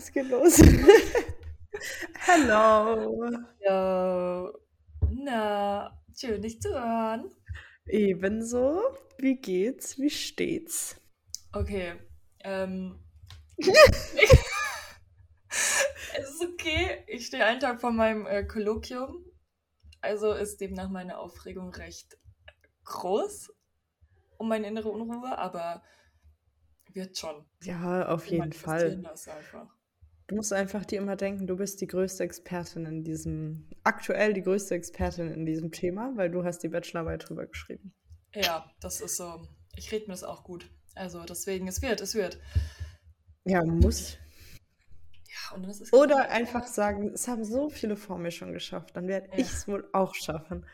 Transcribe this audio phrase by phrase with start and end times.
[0.00, 0.56] Es geht los.
[2.20, 3.28] Hello.
[3.60, 4.50] Ja,
[5.10, 7.30] na, schön dich zu hören.
[7.84, 8.80] Ebenso.
[9.18, 9.98] Wie geht's?
[9.98, 10.98] Wie steht's?
[11.52, 11.96] Okay,
[12.44, 12.98] ähm,
[13.58, 13.74] es
[16.30, 17.04] ist okay.
[17.06, 19.26] Ich stehe einen Tag vor meinem äh, Kolloquium.
[20.00, 22.16] Also ist demnach meine Aufregung recht
[22.84, 23.52] groß
[24.38, 25.82] um meine innere Unruhe, aber
[26.94, 27.44] wird schon.
[27.64, 28.96] Ja, auf jeden Fall.
[29.02, 29.68] das einfach.
[30.30, 34.42] Du musst einfach dir immer denken, du bist die größte Expertin in diesem, aktuell die
[34.42, 37.92] größte Expertin in diesem Thema, weil du hast die Bachelorarbeit drüber geschrieben.
[38.32, 39.48] Ja, das ist so.
[39.74, 40.70] Ich rede mir das auch gut.
[40.94, 42.38] Also deswegen, es wird, es wird.
[43.44, 44.18] Ja, muss.
[45.26, 48.52] Ja, und dann ist es Oder einfach sagen, es haben so viele vor mir schon
[48.52, 49.38] geschafft, dann werde Ja.
[49.38, 50.64] ich es wohl auch schaffen.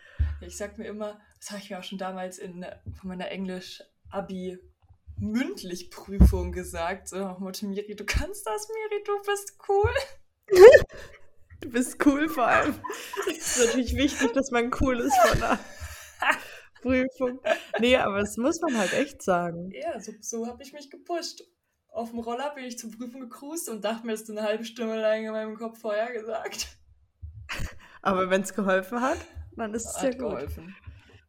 [0.43, 2.63] Ich sag mir immer, das habe ich mir auch schon damals in
[2.93, 4.59] von meiner Englisch-Abi
[5.19, 7.09] mündlich Prüfung gesagt.
[7.09, 9.93] So, nach Motto, Miri, du kannst das, Miri, du bist cool.
[11.63, 12.75] Du bist cool vor allem.
[13.31, 15.59] Es ist natürlich wichtig, dass man cool ist von der
[16.83, 17.41] Prüfung.
[17.81, 19.71] Nee, aber das muss man halt echt sagen.
[19.73, 21.43] Ja, so, so habe ich mich gepusht.
[21.89, 24.67] Auf dem Roller bin ich zur Prüfung gecruised und dachte mir, das ist eine halbe
[24.67, 26.77] Stunde lang in meinem Kopf vorher gesagt.
[28.03, 29.19] Aber wenn es geholfen hat,
[29.57, 30.19] dann ist es ja gut.
[30.19, 30.77] geholfen.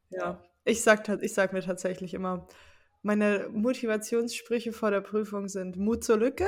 [0.09, 0.43] Ja.
[0.65, 2.47] Ich sag, ich sag mir tatsächlich immer,
[3.01, 6.47] meine Motivationssprüche vor der Prüfung sind Mut zur Lücke.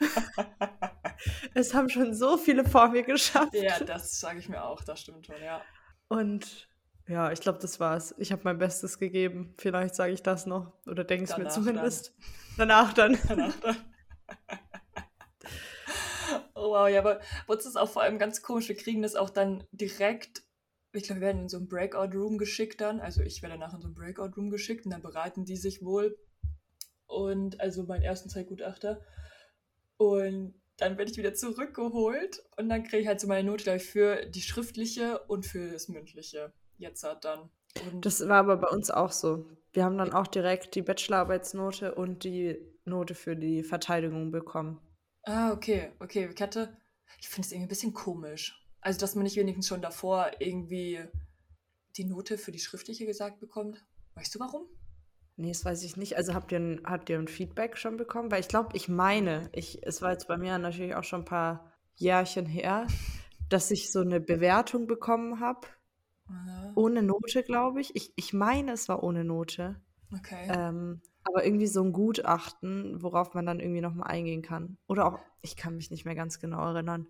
[1.54, 3.54] es haben schon so viele vor mir geschafft.
[3.54, 5.62] Ja, das sage ich mir auch, das stimmt schon, ja.
[6.08, 6.68] Und
[7.08, 8.14] ja, ich glaube, das war's.
[8.18, 9.54] Ich habe mein Bestes gegeben.
[9.56, 12.14] Vielleicht sage ich das noch oder denke es mir zumindest.
[12.58, 13.18] Danach dann.
[13.28, 13.76] Danach dann.
[16.54, 18.68] Oh wow, ja, aber uns ist auch vor allem ganz komisch.
[18.68, 20.42] Wir kriegen das auch dann direkt,
[20.92, 23.00] ich glaube, wir werden in so ein Breakout-Room geschickt dann.
[23.00, 26.18] Also ich werde danach in so ein Breakout-Room geschickt und dann beraten die sich wohl.
[27.06, 29.00] Und also meinen ersten Zeitgutachter.
[29.96, 33.78] Und dann werde ich wieder zurückgeholt und dann kriege ich halt so meine Note, glaube
[33.78, 36.52] ich, für die schriftliche und für das mündliche.
[36.76, 37.50] Jetzt hat dann.
[37.92, 39.46] Und Das war aber bei uns auch so.
[39.72, 44.80] Wir haben dann auch direkt die Bachelorarbeitsnote und die Note für die Verteidigung bekommen.
[45.24, 46.30] Ah, okay, okay.
[46.32, 46.76] Ich hatte,
[47.20, 48.67] ich finde es irgendwie ein bisschen komisch.
[48.80, 51.00] Also, dass man nicht wenigstens schon davor irgendwie
[51.96, 53.84] die Note für die schriftliche gesagt bekommt.
[54.14, 54.66] Weißt du warum?
[55.36, 56.16] Nee, das weiß ich nicht.
[56.16, 58.30] Also habt ihr ein, habt ihr ein Feedback schon bekommen?
[58.30, 61.26] Weil ich glaube, ich meine, ich, es war jetzt bei mir natürlich auch schon ein
[61.26, 62.86] paar Jährchen her,
[63.48, 65.68] dass ich so eine Bewertung bekommen habe.
[66.28, 67.94] Ja, Ohne Note, glaube ich.
[67.94, 68.12] ich.
[68.16, 69.80] Ich meine, es war ohne Note.
[70.12, 70.48] okay.
[70.50, 74.78] Ähm, aber irgendwie so ein Gutachten, worauf man dann irgendwie nochmal eingehen kann.
[74.88, 77.06] Oder auch, ich kann mich nicht mehr ganz genau erinnern.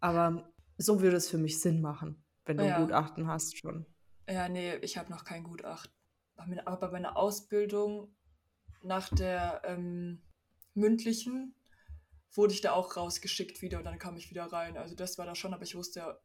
[0.00, 0.51] Aber
[0.82, 2.84] so würde es für mich Sinn machen, wenn du ein Ja.
[2.84, 3.86] Gutachten hast schon.
[4.28, 5.92] Ja, nee, ich habe noch kein Gutachten.
[6.36, 8.14] Aber bei meiner Ausbildung
[8.82, 10.22] nach der ähm,
[10.74, 11.54] mündlichen
[12.34, 14.76] wurde ich da auch rausgeschickt wieder und dann kam ich wieder rein.
[14.76, 16.18] Also das war da schon, aber ich wusste ja,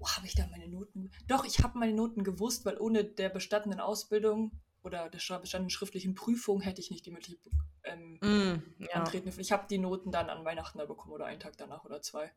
[0.00, 1.10] oh, habe ich da meine Noten?
[1.28, 4.52] Doch, ich habe meine Noten gewusst, weil ohne der bestandenen Ausbildung
[4.82, 7.38] oder der bestandenen schriftlichen Prüfung hätte ich nicht die mündliche
[7.84, 9.40] ähm, Mm, ja, antreten dürfen.
[9.40, 12.32] Ich habe die Noten dann an Weihnachten da bekommen oder einen Tag danach oder zwei.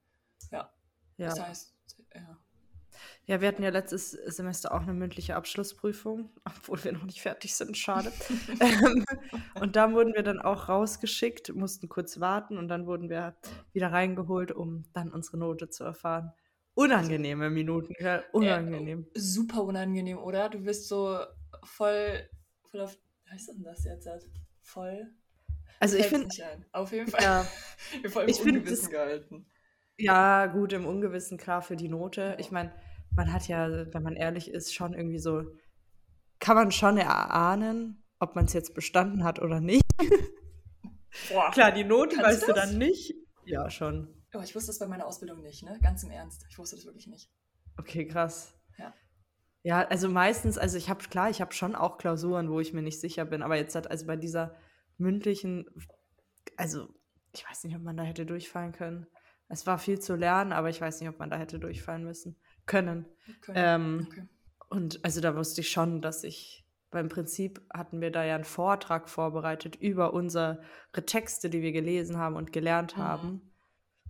[0.51, 0.71] Ja,
[1.17, 1.29] ja.
[1.29, 1.75] das heißt,
[2.13, 2.37] ja.
[3.27, 7.55] Ja, wir hatten ja letztes Semester auch eine mündliche Abschlussprüfung, obwohl wir noch nicht fertig
[7.55, 8.11] sind, schade.
[8.59, 9.03] ähm,
[9.59, 13.35] und da wurden wir dann auch rausgeschickt, mussten kurz warten und dann wurden wir
[13.73, 16.31] wieder reingeholt, um dann unsere Note zu erfahren.
[16.75, 18.23] Unangenehme Minuten, gell?
[18.33, 19.07] Unangenehm.
[19.15, 20.49] super unangenehm, oder?
[20.49, 21.19] Du bist so
[21.63, 22.29] voll,
[22.63, 24.07] voll auf, wie heißt denn das jetzt?
[24.61, 25.09] Voll?
[25.79, 26.29] Also ich finde.
[26.73, 27.23] Auf jeden Fall.
[27.23, 27.47] ja,
[28.01, 29.45] Wir voll im ich find, Ungewissen das- gehalten.
[29.97, 32.35] Ja, gut, im Ungewissen klar für die Note.
[32.39, 32.73] Ich meine,
[33.15, 35.43] man hat ja, wenn man ehrlich ist, schon irgendwie so,
[36.39, 39.83] kann man schon erahnen, ob man es jetzt bestanden hat oder nicht.
[41.31, 41.51] Boah.
[41.51, 43.13] Klar, die Kannst weißt du du dann nicht.
[43.45, 44.13] Ja, schon.
[44.33, 45.79] Oh, ich wusste das bei meiner Ausbildung nicht, ne?
[45.81, 46.45] Ganz im Ernst.
[46.49, 47.31] Ich wusste das wirklich nicht.
[47.77, 48.53] Okay, krass.
[48.77, 48.93] Ja.
[49.63, 52.81] Ja, also meistens, also ich habe, klar, ich habe schon auch Klausuren, wo ich mir
[52.81, 54.55] nicht sicher bin, aber jetzt hat, also bei dieser
[54.97, 55.65] mündlichen,
[56.57, 56.87] also
[57.33, 59.07] ich weiß nicht, ob man da hätte durchfallen können.
[59.47, 62.35] Es war viel zu lernen, aber ich weiß nicht, ob man da hätte durchfallen müssen.
[62.65, 63.05] Können.
[63.41, 63.57] Können.
[63.57, 64.27] Ähm, okay.
[64.69, 68.43] Und also da wusste ich schon, dass ich, beim Prinzip hatten wir da ja einen
[68.43, 70.61] Vortrag vorbereitet über unsere
[71.05, 73.01] Texte, die wir gelesen haben und gelernt Mhm.
[73.01, 73.51] haben.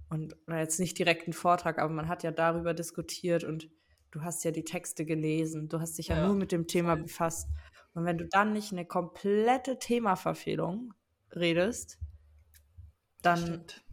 [0.09, 3.69] Und jetzt nicht direkt ein Vortrag, aber man hat ja darüber diskutiert und
[4.11, 5.67] du hast ja die Texte gelesen.
[5.67, 7.49] Du hast dich ja, Ja, nur mit dem Thema befasst.
[7.93, 10.93] Und wenn du dann nicht eine komplette Themaverfehlung
[11.35, 11.97] redest,
[13.21, 13.84] dann Stimmt.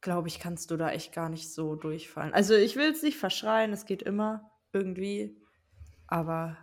[0.00, 2.32] Glaube ich, kannst du da echt gar nicht so durchfallen.
[2.34, 5.36] Also ich will es nicht verschreien, es geht immer irgendwie.
[6.06, 6.56] Aber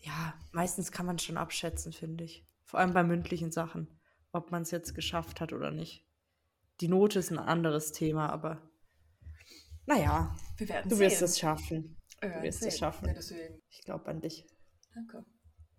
[0.00, 2.44] ja, meistens kann man es schon abschätzen, finde ich.
[2.64, 3.88] Vor allem bei mündlichen Sachen,
[4.32, 6.04] ob man es jetzt geschafft hat oder nicht.
[6.80, 8.62] die Note ist ein anderes Thema, aber
[9.86, 11.24] naja, Wir werden du wirst sehen.
[11.24, 11.96] es schaffen.
[12.20, 12.78] Wir Du wirst es sehen.
[12.78, 13.08] schaffen.
[13.08, 13.14] Ja.
[13.70, 14.44] Ich glaube an dich.
[14.94, 15.24] Danke.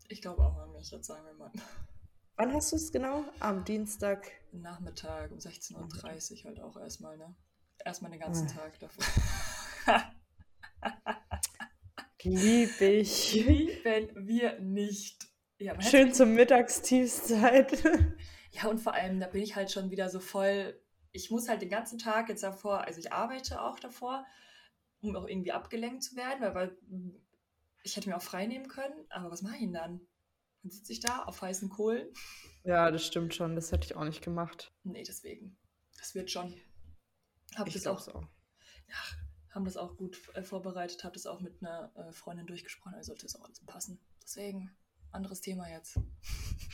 [0.08, 1.52] Ich glaube auch an mich, jetzt sagen wir mal.
[2.40, 3.26] Wann hast du es genau?
[3.42, 4.32] Am Dienstag.
[4.54, 7.36] Nachmittag um 16.30 Uhr halt auch erstmal, ne?
[7.84, 8.62] Erstmal den ganzen Ah.
[8.62, 9.04] Tag davor.
[12.24, 13.34] Lieb ich.
[13.34, 15.28] Lieben wir nicht.
[15.58, 17.84] Ja, Schön zur Mittagstiefszeit.
[18.52, 20.82] Ja, und vor allem, da bin ich halt schon wieder so voll.
[21.12, 24.26] Ich muss halt den ganzen Tag jetzt davor, also ich arbeite auch davor,
[25.02, 26.78] um auch irgendwie abgelenkt zu werden, weil, weil
[27.84, 30.02] ich hätte mir auch frei nehmen können, aber was mache ich denn dann?
[30.62, 32.08] Dann sitze ich da auf heißen Kohlen.
[32.64, 33.56] Ja, das stimmt schon.
[33.56, 34.74] Das hätte ich auch nicht gemacht.
[34.84, 35.58] Nee, deswegen.
[35.98, 36.60] Das wird schon.
[37.56, 38.28] Hab Ich das auch, auch.
[38.88, 38.96] ja,
[39.52, 43.08] haben das auch gut äh, vorbereitet, habe das auch mit einer äh, Freundin durchgesprochen, also
[43.08, 44.00] sollte das auch alles passen.
[44.24, 44.72] Deswegen,
[45.12, 46.00] anderes Thema jetzt.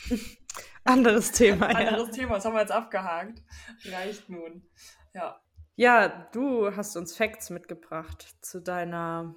[0.84, 1.88] Anderes Thema, ja.
[1.90, 3.42] Anderes Thema, das haben wir jetzt abgehakt.
[3.86, 4.70] Reicht nun.
[5.14, 5.42] Ja.
[5.78, 9.36] Ja, du hast uns Facts mitgebracht zu deiner.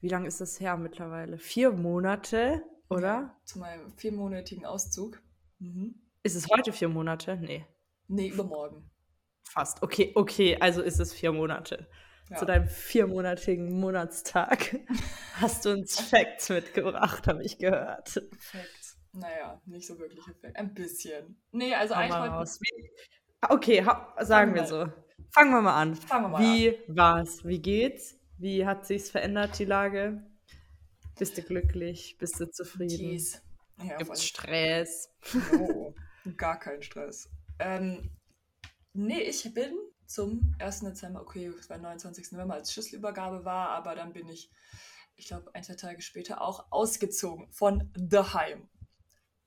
[0.00, 1.38] Wie lange ist das her mittlerweile?
[1.38, 3.36] Vier Monate, oder?
[3.44, 5.22] Zu meinem viermonatigen Auszug.
[5.58, 5.94] Mhm.
[6.22, 7.36] Ist es heute vier Monate?
[7.36, 7.66] Nee,
[8.08, 8.90] Nee, übermorgen.
[9.48, 9.82] fast.
[9.82, 11.88] Okay, okay, also ist es vier Monate.
[12.30, 12.36] Ja.
[12.36, 14.76] Zu deinem viermonatigen Monatstag
[15.34, 18.14] hast du uns Facts mitgebracht, habe ich gehört.
[18.14, 18.96] Perfekt.
[19.12, 20.56] Naja, nicht so wirklich Effekt.
[20.56, 21.36] Ein bisschen.
[21.52, 22.58] Nee, also eigentlich raus.
[22.60, 22.90] Wie,
[23.48, 23.86] okay,
[24.20, 24.88] sagen wir so.
[25.30, 25.94] Fangen wir mal an.
[25.94, 27.44] Fangen wir mal Wie war's?
[27.44, 28.18] Wie geht's?
[28.38, 30.24] Wie hat sich's verändert, die Lage?
[31.18, 32.16] Bist du glücklich?
[32.18, 32.98] Bist du zufrieden?
[32.98, 33.40] Jeez.
[33.78, 35.10] Ja, Gibt's voll- Stress?
[35.52, 35.94] No,
[36.36, 37.28] gar kein Stress.
[37.58, 38.10] Ähm,
[38.92, 39.74] nee, ich bin
[40.06, 40.80] zum 1.
[40.80, 42.32] Dezember, okay, es war 29.
[42.32, 44.50] November, als Schlüsselübergabe war, aber dann bin ich,
[45.16, 48.68] ich glaube, ein, zwei Tage später auch ausgezogen von daheim.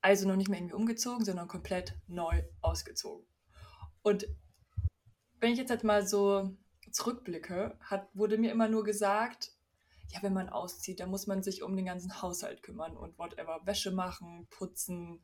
[0.01, 3.25] Also noch nicht mehr irgendwie umgezogen, sondern komplett neu ausgezogen.
[4.03, 4.27] Und
[5.39, 6.55] wenn ich jetzt halt mal so
[6.91, 9.51] zurückblicke, hat, wurde mir immer nur gesagt,
[10.09, 13.59] ja, wenn man auszieht, dann muss man sich um den ganzen Haushalt kümmern und whatever,
[13.65, 15.23] Wäsche machen, putzen,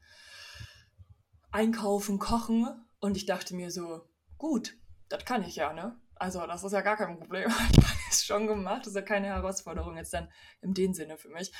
[1.51, 2.67] einkaufen, kochen.
[2.99, 4.07] Und ich dachte mir so,
[4.37, 4.75] gut,
[5.09, 5.99] das kann ich ja, ne?
[6.15, 7.49] Also das ist ja gar kein Problem.
[7.49, 8.81] Ich habe es schon gemacht.
[8.81, 10.29] Das ist ja keine Herausforderung jetzt dann
[10.61, 11.51] in dem Sinne für mich.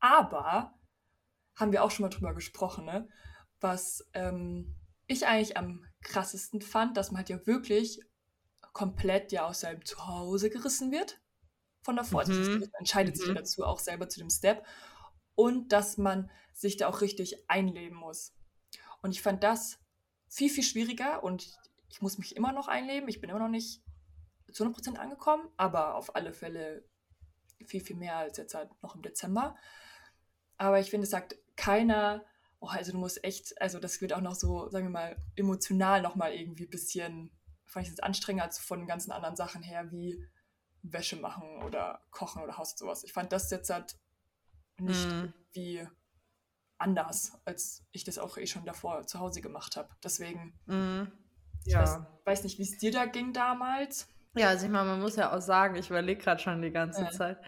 [0.00, 0.74] Aber
[1.56, 3.08] haben wir auch schon mal drüber gesprochen, ne?
[3.60, 4.76] Was ähm,
[5.06, 8.00] ich eigentlich am krassesten fand, dass man halt ja wirklich
[8.72, 11.20] komplett ja aus seinem Zuhause gerissen wird.
[11.84, 12.20] Von davor.
[12.20, 12.60] Also Mhm.
[12.60, 13.34] man entscheidet sich Mhm.
[13.36, 14.66] dazu auch selber zu dem Step.
[15.36, 18.32] Und dass man sich da auch richtig einleben muss.
[19.02, 19.78] Und ich fand das
[20.28, 21.58] viel, viel schwieriger und
[21.88, 23.08] ich muss mich immer noch einleben.
[23.08, 23.82] Ich bin immer noch nicht
[24.52, 26.84] zu 100% angekommen, aber auf alle Fälle
[27.66, 29.56] viel, viel mehr als jetzt halt noch im Dezember.
[30.56, 32.24] Aber ich finde, es sagt keiner,
[32.60, 36.02] oh, also du musst echt, also das wird auch noch so, sagen wir mal, emotional
[36.02, 37.30] nochmal irgendwie ein bisschen,
[37.66, 40.24] fand ich das anstrengender als von den ganzen anderen Sachen her, wie
[40.84, 43.04] Wäsche machen oder kochen oder Haus und sowas.
[43.04, 43.96] Ich fand das jetzt halt
[44.78, 45.32] nicht Mhm.
[45.52, 45.86] wie
[46.78, 49.88] anders, als ich das auch eh schon davor zu Hause gemacht habe.
[50.02, 51.12] Deswegen, Mhm.
[51.64, 52.20] ich weiß, Ja.
[52.24, 54.08] weiß nicht, wie es dir da ging damals.
[54.36, 57.02] ja, also ich meine, man muss ja auch sagen, ich überlege gerade schon die ganze
[57.02, 57.10] Ja.
[57.10, 57.38] Zeit.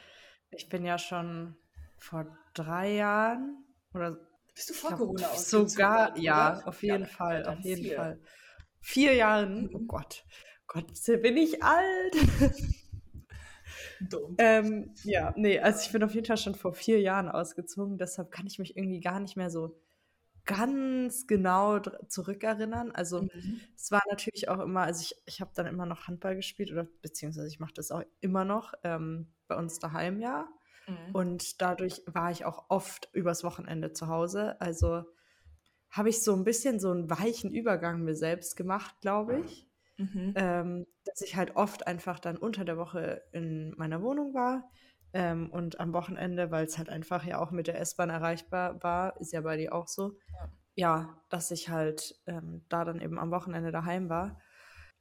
[0.50, 1.56] Ich bin ja schon
[1.98, 4.16] vor drei Jahren oder
[4.54, 6.20] Bist du vor glaub, Corona sogar, oder?
[6.22, 7.96] ja, auf Ja, jeden Fall, dann auf jeden vier.
[7.96, 8.20] Fall.
[8.80, 9.88] Vier Jahren, oh Mhm.
[9.88, 10.24] Gott,
[10.68, 12.14] Gott, bin ich alt.
[14.00, 14.36] Dumm.
[14.38, 18.30] Ähm, ja, nee, also ich bin auf jeden Fall schon vor vier Jahren ausgezogen, deshalb
[18.30, 19.80] kann ich mich irgendwie gar nicht mehr so
[20.44, 22.92] ganz genau zurückerinnern.
[22.92, 23.60] Also Mhm.
[23.76, 26.84] es war natürlich auch immer, also ich, ich habe dann immer noch Handball gespielt oder
[27.02, 30.48] beziehungsweise ich mache das auch immer noch ähm, bei uns daheim ja.
[30.88, 31.12] Mhm.
[31.12, 34.60] Und dadurch war ich auch oft übers Wochenende zu Hause.
[34.60, 35.04] Also
[35.90, 39.65] habe ich so ein bisschen so einen weichen Übergang mir selbst gemacht, glaube ich
[39.98, 40.34] Mhm.
[40.36, 44.70] ähm, dass ich halt oft einfach dann unter der Woche in meiner Wohnung war
[45.12, 49.18] ähm, und am Wochenende, weil es halt einfach ja auch mit der S-Bahn erreichbar war,
[49.20, 50.50] ist ja bei dir auch so, Ja.
[50.74, 54.38] ja, dass ich halt ähm, da dann eben am Wochenende daheim war.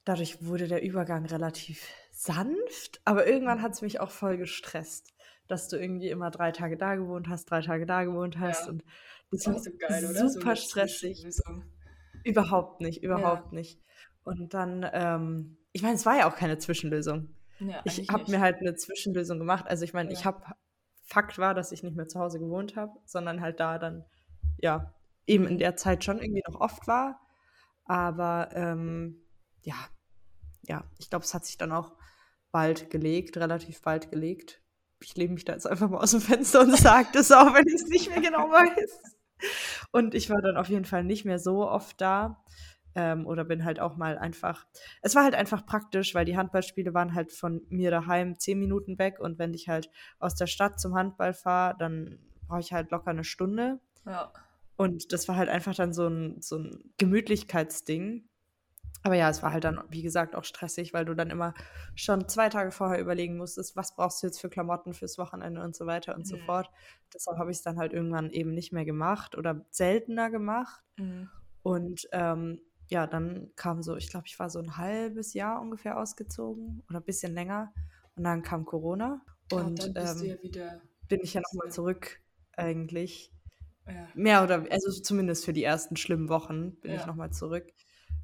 [0.04, 5.12] Dadurch wurde der Übergang relativ sanft, aber irgendwann hat es mich auch voll gestresst,
[5.48, 8.72] dass du irgendwie immer drei Tage da gewohnt hast, drei Tage da gewohnt hast Ja.
[8.72, 8.84] und
[9.32, 10.14] das war so geil, oder?
[10.14, 11.26] So super stressig.
[12.24, 13.80] Überhaupt nicht, überhaupt nicht.
[14.26, 17.28] Und dann, ähm, ich meine, es war ja auch keine Zwischenlösung.
[17.60, 19.66] Ja, Ich habe mir halt eine Zwischenlösung gemacht.
[19.68, 20.24] Also ich meine, ich Ja.
[20.26, 20.42] habe,
[21.04, 24.04] Fakt war, dass ich nicht mehr zu Hause gewohnt habe, sondern halt da dann,
[24.58, 24.92] ja,
[25.28, 27.20] eben in der Zeit schon irgendwie noch oft war.
[27.84, 29.22] Aber ähm,
[29.62, 29.76] ja,
[30.62, 31.92] ja, ich glaube, es hat sich dann auch
[32.50, 34.60] bald gelegt, relativ bald gelegt.
[35.00, 37.66] Ich lehne mich da jetzt einfach mal aus dem Fenster und sage das auch, wenn
[37.68, 39.02] ich es nicht mehr genau weiß.
[39.92, 42.42] Und ich war dann auf jeden Fall nicht mehr so oft da.
[42.98, 44.66] Ähm, oder bin halt auch mal einfach.
[45.02, 48.98] Es war halt einfach praktisch, weil die Handballspiele waren halt von mir daheim zehn Minuten
[48.98, 52.90] weg und wenn ich halt aus der Stadt zum Handball fahre, dann brauche ich halt
[52.90, 53.80] locker eine Stunde.
[54.06, 54.32] Ja.
[54.76, 58.24] Und das war halt einfach dann so ein, so ein Gemütlichkeitsding.
[59.02, 61.54] Aber ja, es war halt dann, wie gesagt, auch stressig, weil du dann immer
[61.94, 65.76] schon zwei Tage vorher überlegen musstest, was brauchst du jetzt für Klamotten fürs Wochenende und
[65.76, 66.24] so weiter und mhm.
[66.24, 66.70] so fort.
[67.14, 70.82] Deshalb habe ich es dann halt irgendwann eben nicht mehr gemacht oder seltener gemacht.
[70.96, 71.28] Mhm.
[71.62, 75.98] Und ähm, ja, dann kam so, ich glaube, ich war so ein halbes Jahr ungefähr
[75.98, 77.72] ausgezogen oder ein bisschen länger.
[78.14, 79.20] Und dann kam Corona.
[79.50, 82.20] Und oh, dann ähm, ja bin ich ja nochmal zurück
[82.52, 83.32] eigentlich.
[83.86, 84.08] Ja.
[84.14, 87.00] Mehr oder, also zumindest für die ersten schlimmen Wochen bin Ja.
[87.00, 87.66] ich nochmal zurück.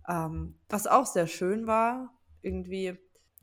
[0.08, 2.98] Ähm, was auch sehr schön war, irgendwie,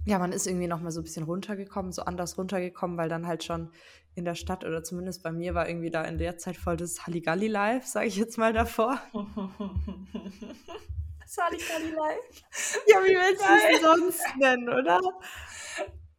[0.06, 3.44] ja, man ist irgendwie nochmal so ein bisschen runtergekommen, so anders runtergekommen, weil dann halt
[3.46, 3.72] schon
[4.16, 7.06] in der Stadt oder zumindest bei mir war irgendwie da in der Zeit voll das
[7.06, 9.00] Halligalli-Life, sage ich jetzt mal davor.
[11.30, 12.44] Salikali live.
[12.88, 15.00] Ja, wie willst du es sonst nennen, oder?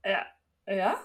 [0.05, 0.25] Ja.
[0.67, 1.01] Ja?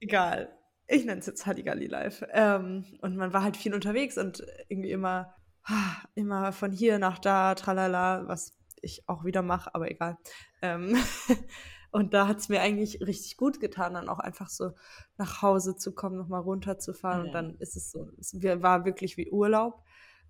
[0.00, 0.54] Egal.
[0.86, 2.22] Ich nenne es jetzt Halligalli Live.
[2.30, 5.34] Ähm, und man war halt viel unterwegs und irgendwie immer,
[5.64, 10.18] ah, immer von hier nach da, tralala, was ich auch wieder mache, aber egal.
[10.60, 10.98] Ähm,
[11.90, 14.72] und da hat es mir eigentlich richtig gut getan, dann auch einfach so
[15.16, 17.20] nach Hause zu kommen, nochmal runterzufahren.
[17.20, 17.26] Ja.
[17.28, 19.82] Und dann ist es so, es war wirklich wie Urlaub.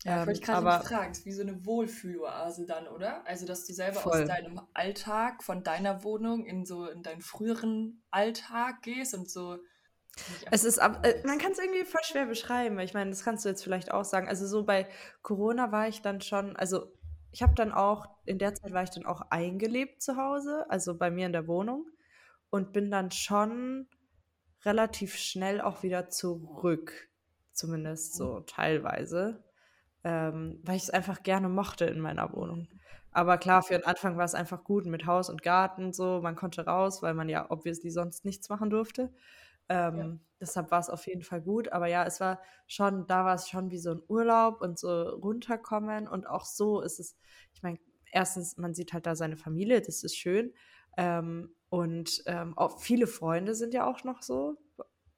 [0.04, 3.26] Ja, Ähm, ich gerade ist wie so eine Wohlfühloase dann, oder?
[3.26, 4.24] Also, dass du selber aus voll.
[4.26, 9.58] deinem Alltag, von deiner Wohnung in so in deinen früheren Alltag gehst und so
[10.50, 12.78] Es ist, äh, man kann es irgendwie voll schwer beschreiben.
[12.80, 14.28] Ich meine, das kannst du jetzt vielleicht auch sagen.
[14.28, 14.86] Also so bei
[15.22, 16.92] Corona war ich dann schon, also
[17.30, 20.96] ich habe dann auch, in der Zeit war ich dann auch eingelebt zu Hause, also
[20.96, 21.86] bei mir in der Wohnung
[22.50, 23.88] und bin dann schon
[24.64, 26.92] relativ schnell auch wieder zurück,
[27.52, 29.42] zumindest so teilweise,
[30.04, 32.68] ähm, weil ich es einfach gerne mochte in meiner Wohnung.
[33.12, 36.20] Aber klar, für den Anfang war es einfach gut mit Haus und Garten so.
[36.22, 39.12] Man konnte raus, weil man ja obviously sonst nichts machen durfte.
[39.70, 39.88] Ja.
[39.88, 41.68] Ähm, deshalb war es auf jeden Fall gut.
[41.72, 45.10] Aber ja, es war schon, da war es schon wie so ein Urlaub und so
[45.10, 46.08] runterkommen.
[46.08, 47.16] Und auch so ist es,
[47.52, 47.78] ich meine,
[48.10, 50.54] erstens, man sieht halt da seine Familie, das ist schön.
[50.96, 54.56] Ähm, und ähm, auch viele Freunde sind ja auch noch so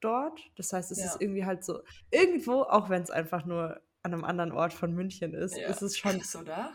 [0.01, 0.41] dort.
[0.57, 1.21] Das heißt, es ist Ja.
[1.21, 5.35] irgendwie halt so, irgendwo, auch wenn es einfach nur an einem anderen Ort von München
[5.35, 5.69] ist, Ja.
[5.69, 6.73] ist es schon Krass, oder?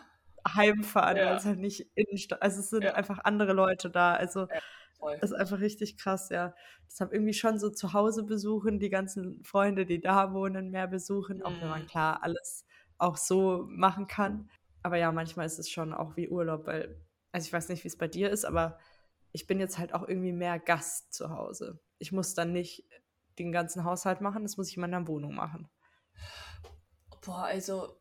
[0.47, 1.35] heimfahren, weil Ja.
[1.35, 2.93] es halt nicht Innenstadt, also es sind Ja.
[2.95, 4.13] einfach andere Leute da.
[4.15, 4.47] Also
[5.21, 6.55] das ist einfach richtig krass, ja.
[6.87, 11.41] Deshalb irgendwie schon so zu Hause besuchen, die ganzen Freunde, die da wohnen, mehr besuchen,
[11.43, 11.87] auch wenn man Mhm.
[11.87, 12.65] klar alles
[12.97, 14.49] auch so machen kann.
[14.83, 17.89] Aber ja, manchmal ist es schon auch wie Urlaub, weil, also ich weiß nicht, wie
[17.89, 18.79] es bei dir ist, aber
[19.33, 21.79] ich bin jetzt halt auch irgendwie mehr Gast zu Hause.
[21.99, 22.85] Ich muss dann nicht
[23.39, 25.69] den ganzen Haushalt machen, das muss ich in meiner Wohnung machen.
[27.21, 27.99] Boah, also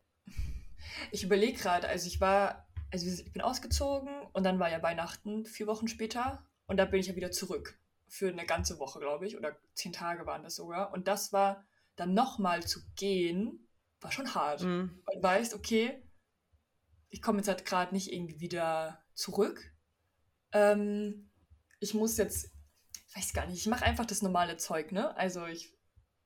[1.11, 5.45] ich überlege gerade, also ich war, also ich bin ausgezogen und dann war ja Weihnachten
[5.45, 9.27] vier Wochen später und da bin ich ja wieder zurück für eine ganze Woche, glaube
[9.27, 10.91] ich, oder zehn Tage waren das sogar.
[10.91, 13.67] Und das war dann nochmal zu gehen,
[14.01, 14.63] war schon hart.
[14.63, 15.01] Mhm.
[15.05, 16.03] Und weißt, okay,
[17.09, 19.61] ich komme jetzt halt gerade nicht irgendwie wieder zurück.
[20.51, 21.31] Ähm,
[21.79, 22.51] ich muss jetzt,
[23.07, 25.15] ich weiß gar nicht, ich mache einfach das normale Zeug, ne?
[25.17, 25.77] Also ich,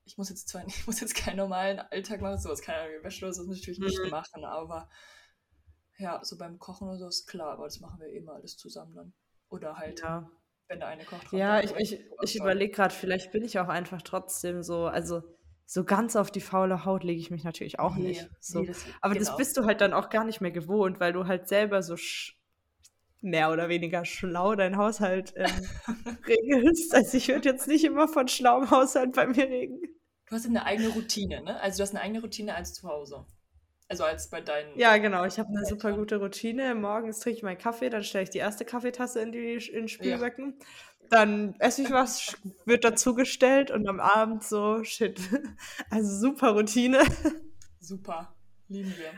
[0.06, 3.26] ich muss jetzt zwar, ich muss jetzt keinen normalen Alltag machen, sowas keine Ahnung, Wäsche
[3.26, 4.10] oder so natürlich nicht Mhm.
[4.12, 4.90] machen, aber
[5.98, 8.58] ja, so beim Kochen oder so ist klar, aber das machen wir eh mal alles
[8.58, 9.14] zusammen dann.
[9.50, 10.30] Oder halt, Ja.
[10.68, 14.02] wenn der eine kocht, Ja, ich, ich, ich überlege gerade, vielleicht bin ich auch einfach
[14.02, 15.22] trotzdem so, also
[15.66, 18.30] so ganz auf die faule Haut lege ich mich natürlich auch Nee, nicht.
[18.42, 18.60] So.
[18.62, 19.38] nee, das, Aber das genau.
[19.38, 22.38] bist du halt dann auch gar nicht mehr gewohnt, weil du halt selber so sch
[23.24, 25.50] mehr oder weniger schlau deinen Haushalt ähm,
[26.28, 26.94] regelst.
[26.94, 29.82] Also ich würde jetzt nicht immer von schlauem Haushalt bei mir reden.
[30.30, 31.60] Du hast eine eigene Routine, ne?
[31.60, 33.26] Also du hast eine eigene Routine als zu Hause.
[33.90, 35.26] Also als bei deinen Ja, genau.
[35.26, 36.74] Ich habe eine super gute Routine.
[36.74, 39.82] Morgens trinke ich meinen Kaffee, dann stelle ich die erste Kaffeetasse in die in den
[39.84, 39.88] Ja.
[39.88, 40.58] Spülbecken.
[41.10, 45.20] Dann esse ich was, wird dazugestellt und am Abend so, shit.
[45.90, 47.00] Also super Routine.
[47.80, 48.34] Super.
[48.70, 49.12] Lieben wir.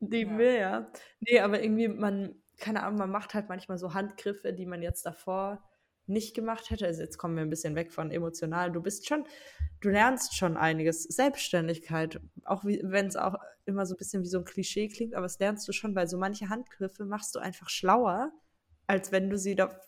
[0.00, 0.38] Lieben Ja.
[0.38, 0.92] wir, ja.
[1.20, 5.04] Nee, aber irgendwie, man, keine Ahnung, man macht halt manchmal so Handgriffe, die man jetzt
[5.06, 5.62] davor
[6.06, 6.86] nicht gemacht hätte.
[6.86, 8.72] Also jetzt kommen wir ein bisschen weg von emotional.
[8.72, 9.24] Du bist schon,
[9.80, 11.04] du lernst schon einiges.
[11.04, 15.26] Selbstständigkeit, auch wenn es auch immer so ein bisschen wie so ein Klischee klingt, aber
[15.26, 18.32] das lernst du schon, weil so manche Handgriffe machst du einfach schlauer,
[18.86, 19.78] als wenn du sie da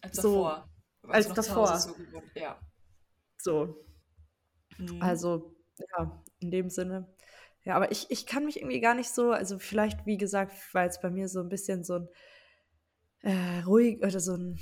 [0.00, 0.68] Als so, davor.
[1.08, 1.78] Als zu davor.
[1.78, 1.94] So.
[2.34, 2.58] Ja.
[3.38, 3.84] so.
[4.78, 5.02] Mhm.
[5.02, 7.13] Also, ja, in dem Sinne.
[7.64, 10.88] Ja, aber ich, ich kann mich irgendwie gar nicht so, also vielleicht, wie gesagt, weil
[10.88, 12.08] es bei mir so ein bisschen so ein
[13.22, 14.58] äh, ruhig oder so ein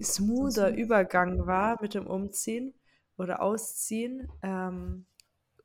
[0.00, 0.78] smoother smooth.
[0.78, 2.74] Übergang war mit dem Umziehen
[3.16, 5.06] oder Ausziehen, ähm,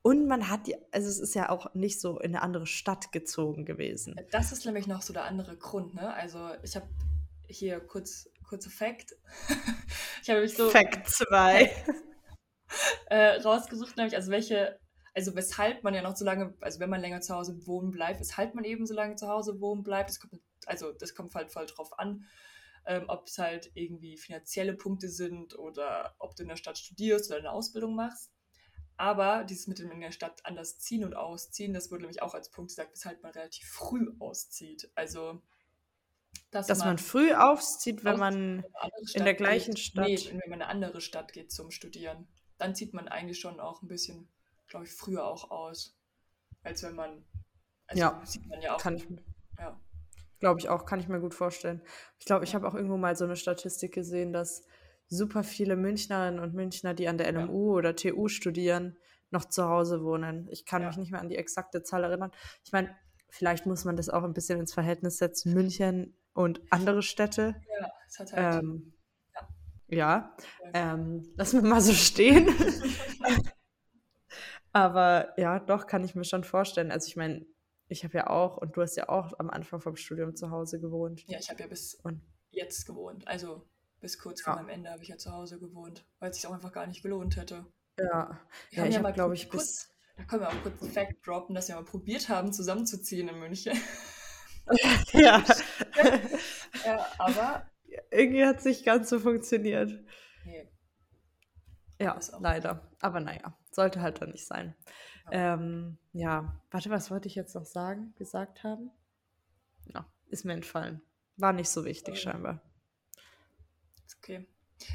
[0.03, 3.11] Und man hat, ja, also es ist ja auch nicht so in eine andere Stadt
[3.11, 4.19] gezogen gewesen.
[4.31, 6.11] Das ist nämlich noch so der andere Grund, ne?
[6.13, 6.87] Also ich habe
[7.47, 9.15] hier kurz, kurzer Fact.
[10.23, 10.69] ich habe nämlich so.
[10.69, 11.71] Fact 2.
[13.07, 14.79] Äh, rausgesucht, nämlich, also welche,
[15.13, 18.19] also weshalb man ja noch so lange, also wenn man länger zu Hause wohnen bleibt,
[18.19, 20.09] weshalb man eben so lange zu Hause wohnen bleibt.
[20.09, 22.25] Das kommt, also das kommt halt voll drauf an,
[22.85, 27.29] ähm, ob es halt irgendwie finanzielle Punkte sind oder ob du in der Stadt studierst
[27.29, 28.31] oder eine Ausbildung machst.
[28.97, 32.35] Aber dieses mit dem in der Stadt anders ziehen und ausziehen, das wurde nämlich auch
[32.35, 34.91] als Punkt gesagt, weshalb man relativ früh auszieht.
[34.95, 35.41] Also
[36.51, 38.63] dass, dass man, man, früh auszieht, wenn man
[39.13, 39.83] in der gleichen geht.
[39.83, 40.07] Stadt.
[40.07, 42.27] Nee, wenn man in eine andere Stadt geht zum Studieren.
[42.57, 44.29] Dann zieht man eigentlich schon auch ein bisschen,
[44.71, 45.95] glaube ich, früher auch aus.
[46.63, 47.23] Als wenn man.
[47.87, 48.81] Also ja, sieht man ja auch.
[48.81, 49.07] Kann ich,
[49.59, 49.79] ja.
[50.39, 51.83] Glaube ich auch, kann ich mir gut vorstellen.
[52.17, 54.63] Ich glaube, ich habe auch irgendwo mal so eine Statistik gesehen, dass
[55.07, 57.77] super viele Münchnerinnen und Münchner, die an der LMU ja.
[57.77, 58.97] oder TU studieren,
[59.29, 60.47] noch zu Hause wohnen.
[60.49, 60.87] Ich kann ja.
[60.87, 62.31] mich nicht mehr an die exakte Zahl erinnern.
[62.63, 62.95] Ich meine,
[63.29, 65.53] vielleicht muss man das auch ein bisschen ins Verhältnis setzen.
[65.53, 67.61] München und andere Städte.
[67.79, 68.63] Ja, es hat halt.
[68.63, 68.93] Ähm,
[69.89, 70.35] ja, ja
[70.73, 72.47] ähm, lassen wir mal so stehen.
[74.73, 76.91] Aber ja, doch, kann ich mir schon vorstellen.
[76.91, 77.45] Also ich meine,
[77.87, 80.79] ich habe ja auch, und du hast ja auch am Anfang vom Studium zu Hause
[80.79, 81.23] gewohnt.
[81.27, 83.27] Ja, ich habe ja bis und, jetzt gewohnt.
[83.27, 83.67] Also
[83.99, 86.53] bis kurz vor meinem Ende habe ich ja zu Hause gewohnt, weil es sich auch
[86.53, 87.65] einfach gar nicht gelohnt hätte.
[87.99, 88.39] Ja,
[88.71, 89.95] wir ja, ich ja habe, glaube ich, kurz, bis...
[90.17, 93.39] Da können wir auch kurz einen Fact droppen, dass wir mal probiert haben, zusammenzuziehen in
[93.39, 93.77] München.
[95.13, 95.43] ja.
[96.85, 97.69] ja, aber...
[98.09, 99.91] Irgendwie hat es nicht ganz so funktioniert.
[100.45, 100.71] Nee.
[101.99, 102.89] Ja, leider.
[103.01, 104.75] Aber naja, sollte halt dann nicht sein.
[105.31, 105.53] Ja.
[105.53, 108.91] Ähm, ja, warte, was wollte ich jetzt noch sagen, gesagt haben?
[109.85, 111.01] Ja, ist mir entfallen.
[111.37, 112.19] War nicht so wichtig, ähm.
[112.19, 112.61] scheinbar.
[114.17, 114.47] Okay.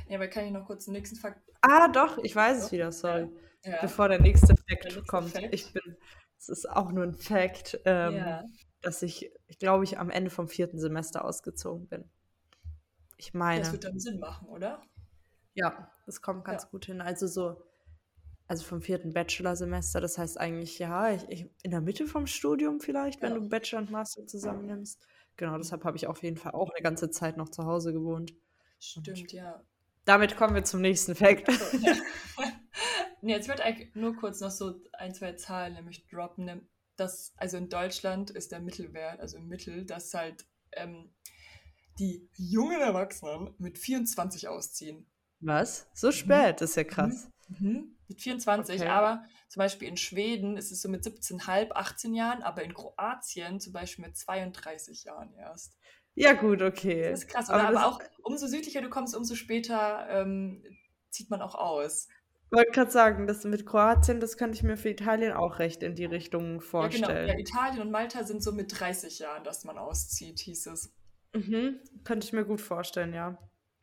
[0.09, 1.41] Ja, aber kann ich noch kurz den nächsten Fakt.
[1.63, 3.29] Ah, doch, ich weiß es wieder, sorry.
[3.65, 3.81] Ja.
[3.81, 5.31] Bevor der nächste Fakt der nächste kommt.
[5.31, 5.49] Fact.
[5.53, 5.97] Ich bin,
[6.39, 8.45] es ist auch nur ein Fakt, ähm, ja.
[8.83, 12.09] dass ich, ich glaube, ich am Ende vom vierten Semester ausgezogen bin.
[13.17, 13.61] Ich meine.
[13.61, 14.83] Das wird dann Sinn machen, oder?
[15.55, 16.69] Ja, das kommt ganz ja.
[16.69, 17.01] gut hin.
[17.01, 17.63] Also so,
[18.49, 22.81] also vom vierten Bachelorsemester, das heißt eigentlich, ja, ich, ich, in der Mitte vom Studium
[22.81, 25.05] vielleicht, wenn du Bachelor und Master zusammennimmst.
[25.37, 28.33] Genau, deshalb habe ich auf jeden Fall auch eine ganze Zeit noch zu Hause gewohnt.
[28.79, 29.63] Stimmt, ja.
[30.05, 31.49] Damit kommen wir zum nächsten Fact.
[31.81, 31.95] ja.
[33.21, 36.45] nee, jetzt wird eigentlich nur kurz noch so ein, zwei Zahlen nämlich droppen.
[36.45, 36.63] Ne,
[36.97, 41.11] das, also in Deutschland ist der Mittelwert, also im Mittel, dass halt ähm,
[41.99, 45.07] die jungen Erwachsenen mit 24 ausziehen.
[45.41, 45.89] Was?
[45.93, 46.13] So mhm.
[46.13, 46.55] spät?
[46.55, 46.59] Mhm.
[46.61, 47.29] Das ist ja krass.
[47.49, 47.97] Mhm.
[48.09, 48.89] Mit 24, okay.
[48.89, 53.61] aber zum Beispiel in Schweden ist es so mit 17,5, 18 Jahren, aber in Kroatien
[53.61, 55.77] zum Beispiel mit 32 Jahren erst.
[56.15, 57.11] Ja, gut, okay.
[57.11, 57.51] Das ist krass.
[57.51, 60.65] Aber, aber auch umso südlicher du kommst, umso später ähm,
[61.11, 62.09] zieht man auch aus.
[62.47, 65.83] Ich wollte gerade sagen, das mit Kroatien, das könnte ich mir für Italien auch recht
[65.83, 67.03] in die Richtung vorstellen.
[67.03, 67.33] Ja, genau.
[67.33, 70.95] Ja, Italien und Malta sind so mit 30 Jahren, dass man auszieht, hieß es.
[71.35, 71.81] Mhm.
[72.05, 73.37] Könnte ich mir gut vorstellen, ja.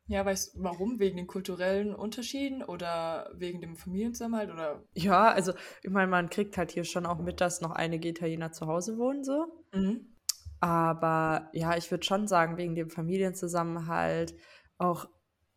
[0.08, 1.00] Ja, weißt du warum?
[1.00, 4.84] Wegen den kulturellen Unterschieden oder wegen dem Familienzusammenhalt oder?
[4.94, 8.52] Ja, also ich meine, man kriegt halt hier schon auch mit, dass noch einige Italiener
[8.52, 9.46] zu Hause wohnen, so.
[9.74, 10.14] Mhm.
[10.60, 14.36] Aber ja, ich würde schon sagen, wegen dem Familienzusammenhalt
[14.78, 15.08] auch,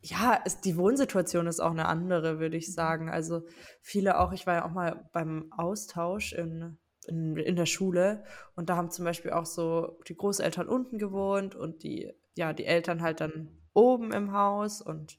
[0.00, 3.08] ja, es, die Wohnsituation ist auch eine andere, würde ich sagen.
[3.08, 3.42] Also
[3.80, 6.78] viele auch, ich war ja auch mal beim Austausch in,
[7.08, 11.56] in, in der Schule und da haben zum Beispiel auch so die Großeltern unten gewohnt
[11.56, 15.18] und die, ja, die Eltern halt dann oben im Haus und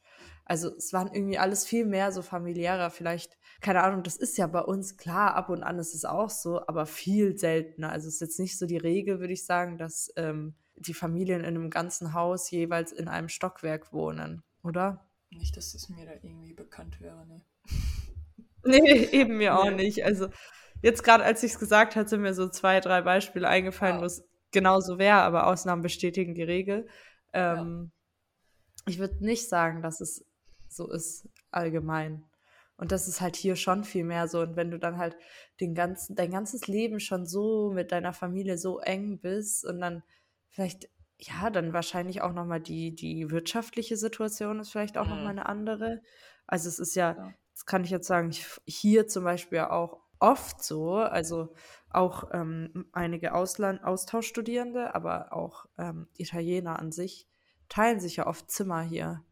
[0.50, 2.90] also es waren irgendwie alles viel mehr so familiärer.
[2.90, 6.30] Vielleicht, keine Ahnung, das ist ja bei uns klar, ab und an ist es auch
[6.30, 7.92] so, aber viel seltener.
[7.92, 11.42] Also es ist jetzt nicht so die Regel, würde ich sagen, dass ähm, die Familien
[11.42, 15.10] in einem ganzen Haus jeweils in einem Stockwerk wohnen, oder?
[15.32, 17.42] Nicht, dass es mir da irgendwie bekannt wäre, ne?
[18.64, 20.06] nee, eben mir auch nicht.
[20.06, 20.30] Also
[20.82, 24.02] jetzt gerade, als ich es gesagt hatte, sind mir so zwei, drei Beispiele eingefallen, ja.
[24.02, 26.88] wo es genauso wäre, aber Ausnahmen bestätigen die Regel.
[27.34, 27.97] Ähm, ja.
[28.88, 30.26] Ich würde nicht sagen, dass es
[30.68, 32.24] so ist allgemein.
[32.78, 34.42] Und das ist halt hier schon viel mehr so.
[34.42, 35.18] Und wenn du dann halt
[35.60, 40.04] den ganzen, dein ganzes Leben schon so mit deiner Familie so eng bist und dann
[40.50, 45.10] vielleicht, ja, dann wahrscheinlich auch nochmal die, die wirtschaftliche Situation ist vielleicht auch mhm.
[45.10, 46.02] nochmal eine andere.
[46.46, 48.32] Also es ist ja, ja, das kann ich jetzt sagen,
[48.66, 51.54] hier zum Beispiel auch oft so, also
[51.90, 57.28] auch ähm, einige Ausland Austauschstudierende, aber auch ähm, Italiener an sich
[57.70, 59.24] teilen sich ja oft Zimmer hier.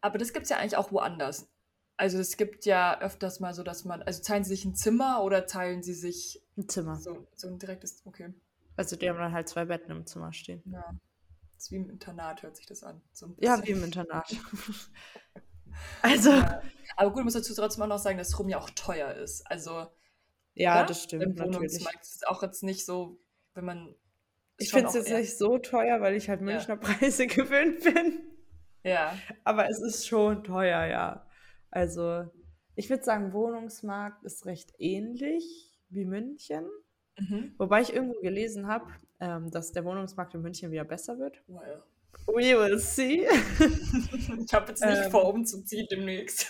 [0.00, 1.48] Aber das gibt es ja eigentlich auch woanders.
[1.96, 5.22] Also es gibt ja öfters mal so, dass man, also teilen sie sich ein Zimmer
[5.22, 6.96] oder teilen sie sich ein Zimmer.
[6.96, 8.34] So, so ein direktes, okay.
[8.76, 10.62] Also die haben dann halt zwei Betten im Zimmer stehen.
[10.66, 10.84] Ja.
[11.54, 13.00] Das ist wie im Internat, hört sich das an.
[13.12, 14.28] So ja, wie im Internat.
[16.02, 16.30] also.
[16.30, 16.62] Ja.
[16.96, 19.48] Aber gut, ich muss dazu trotzdem auch noch sagen, dass Rum ja auch teuer ist.
[19.48, 19.86] Also
[20.54, 20.86] Ja, oder?
[20.86, 21.54] das Im stimmt natürlich.
[21.54, 23.20] Wohnungsmarkt ist es auch jetzt nicht so,
[23.54, 24.03] wenn man ist
[24.58, 25.18] Ich finde es jetzt eher.
[25.18, 26.46] nicht so teuer, weil ich halt Ja.
[26.46, 28.20] Münchner Preise gewöhnt bin.
[28.82, 29.16] Ja.
[29.44, 31.26] Aber es ist schon teuer, ja.
[31.70, 32.24] Also,
[32.76, 36.66] ich würde sagen, Wohnungsmarkt ist recht ähnlich wie München.
[37.18, 37.54] Mhm.
[37.58, 38.86] Wobei ich irgendwo gelesen habe,
[39.20, 41.42] ähm, dass der Wohnungsmarkt in München wieder besser wird.
[41.46, 41.82] Well.
[42.26, 43.26] We will see.
[44.46, 45.10] Ich habe jetzt nicht Ähm.
[45.10, 46.46] vor, umzuziehen demnächst.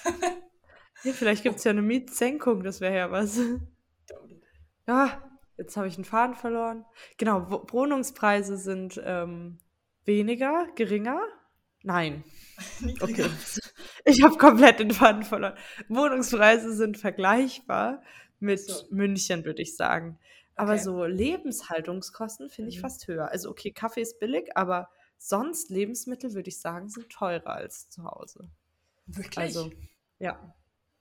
[1.04, 3.38] Ja, vielleicht gibt es ja eine Mietsenkung, das wäre ja was.
[4.86, 5.22] Ja,
[5.56, 6.84] jetzt habe ich einen Faden verloren.
[7.16, 9.58] Genau, Wo- Wohnungspreise sind ähm,
[10.04, 11.20] weniger, geringer.
[11.82, 12.24] Nein,
[13.00, 13.26] okay.
[14.04, 15.54] Ich habe komplett den Faden verloren.
[15.88, 18.02] Wohnungspreise sind vergleichbar
[18.40, 18.86] mit So.
[18.90, 20.18] München, würde ich sagen.
[20.56, 20.82] Aber Okay.
[20.82, 22.82] so Lebenshaltungskosten finde ich Mhm.
[22.82, 23.28] fast höher.
[23.30, 24.88] Also okay, Kaffee ist billig, aber
[25.18, 28.50] sonst Lebensmittel, würde ich sagen, sind teurer als zu Hause.
[29.06, 29.38] Wirklich?
[29.38, 29.70] Also,
[30.18, 30.54] ja,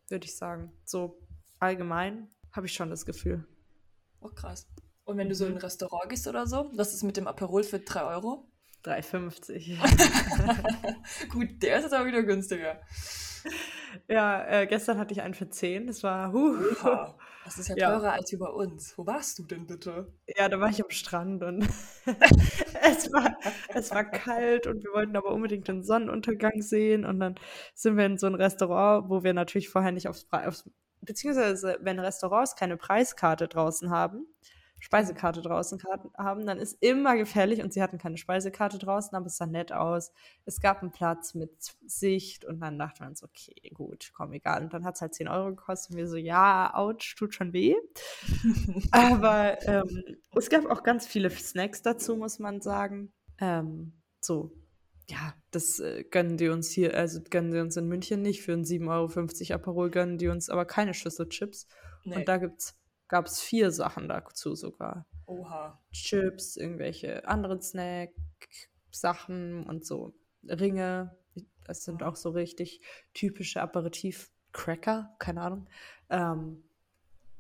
[0.10, 0.72] würde ich sagen.
[0.86, 1.20] So
[1.60, 3.46] allgemein habe ich schon das Gefühl.
[4.24, 4.68] Oh, krass.
[5.06, 5.58] Und wenn du so in Mhm.
[5.58, 8.48] ein Restaurant gehst oder so, was ist mit dem Aperol für 3 Euro?
[8.84, 9.78] 3,50.
[11.30, 12.82] Gut, der ist jetzt aber wieder günstiger.
[14.08, 15.88] ja, äh, gestern hatte ich einen für 10.
[15.88, 16.58] Das war, huh.
[16.84, 17.92] Oha, das ist ja Ja.
[17.92, 18.98] teurer als über uns.
[18.98, 20.14] Wo warst du denn bitte?
[20.38, 21.62] Ja, da war ich am Strand und
[22.82, 23.38] es war,
[23.74, 27.36] es war kalt und wir wollten aber unbedingt den Sonnenuntergang sehen und dann
[27.74, 30.70] sind wir in so ein Restaurant, wo wir natürlich vorher nicht aufs, aufs
[31.06, 34.28] beziehungsweise wenn Restaurants keine Preiskarte draußen haben,
[34.84, 35.82] Speisekarte draußen
[36.18, 39.72] haben, dann ist immer gefährlich und sie hatten keine Speisekarte draußen, aber es sah nett
[39.72, 40.12] aus.
[40.44, 44.62] Es gab einen Platz mit Sicht und dann dachten wir uns, okay, gut, komm, egal.
[44.62, 47.54] Und dann hat es halt 10 Euro gekostet und wir so, ja, ouch, tut schon
[47.54, 47.76] weh.
[48.92, 50.04] Aber ähm,
[50.36, 53.14] es gab auch ganz viele Snacks dazu, muss man sagen.
[53.40, 54.52] Ähm, so,
[55.10, 58.42] ja, das äh, gönnen die uns hier, also gönnen die uns in München nicht.
[58.42, 61.68] Für einen 7,50 Euro Aperol gönnen die uns aber keine Schüssel Chips.
[62.04, 62.18] Nee.
[62.18, 62.40] Und da
[63.08, 65.06] gab es vier Sachen dazu sogar.
[65.26, 65.82] Oha.
[65.92, 70.14] Chips, irgendwelche anderen Snack-Sachen und so
[70.48, 71.18] Ringe.
[71.66, 72.82] Das sind auch so richtig
[73.14, 75.70] typische Aperitif-Cracker, keine Ahnung.
[76.10, 76.64] Ähm,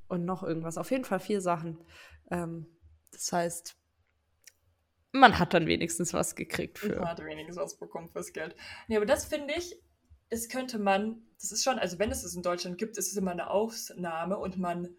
[0.07, 0.77] und noch irgendwas.
[0.77, 1.79] Auf jeden Fall vier Sachen.
[2.29, 2.67] Ähm,
[3.11, 3.77] das heißt,
[5.13, 7.07] man hat dann wenigstens was gekriegt Man für.
[7.07, 8.55] hat wenigstens was bekommen fürs Geld.
[8.87, 9.79] Nee, aber das finde ich,
[10.29, 13.15] das könnte man, das ist schon, also wenn es es in Deutschland gibt, ist es
[13.17, 14.89] immer eine Ausnahme und man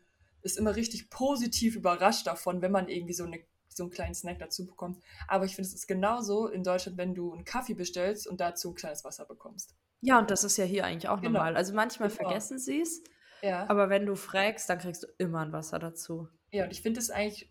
[0.43, 4.39] ist immer richtig positiv überrascht davon, wenn man irgendwie so, eine, so einen kleinen Snack
[4.39, 5.03] dazu bekommt.
[5.27, 8.71] Aber ich finde, es ist genauso in Deutschland, wenn du einen Kaffee bestellst und dazu
[8.71, 9.75] ein kleines Wasser bekommst.
[10.01, 11.33] Ja, und das ist ja hier eigentlich auch Genau.
[11.39, 11.57] normal.
[11.57, 12.21] Also manchmal Genau.
[12.29, 13.03] vergessen sie es,
[13.43, 13.69] Ja.
[13.71, 16.29] aber wenn du fragst, dann kriegst du immer ein Wasser dazu.
[16.53, 17.51] ja, und ich finde es eigentlich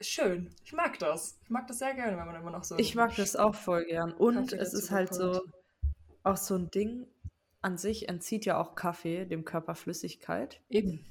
[0.00, 0.50] schön.
[0.64, 1.38] Ich mag das.
[1.44, 2.76] Ich mag das sehr gerne, wenn man immer noch so.
[2.78, 4.12] Ich mag das auch voll gern.
[4.12, 5.42] Und Kaffee es ist halt so,
[6.22, 7.06] auch so ein Ding
[7.62, 10.60] an sich entzieht ja auch Kaffee dem Körper Flüssigkeit.
[10.68, 11.04] Eben.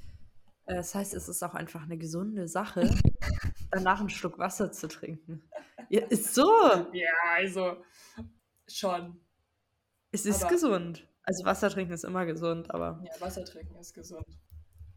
[0.66, 2.82] Äh, Das heißt, es ist auch einfach eine gesunde Sache,
[3.72, 5.44] danach einen Schluck Wasser zu trinken.
[5.90, 6.46] Ja, ist so.
[6.94, 7.78] Ja, also
[8.68, 9.20] schon.
[10.12, 11.08] Es ist Aber- gesund.
[11.26, 14.26] Also Wasser trinken ist immer gesund, aber Ja, Wasser trinken ist gesund.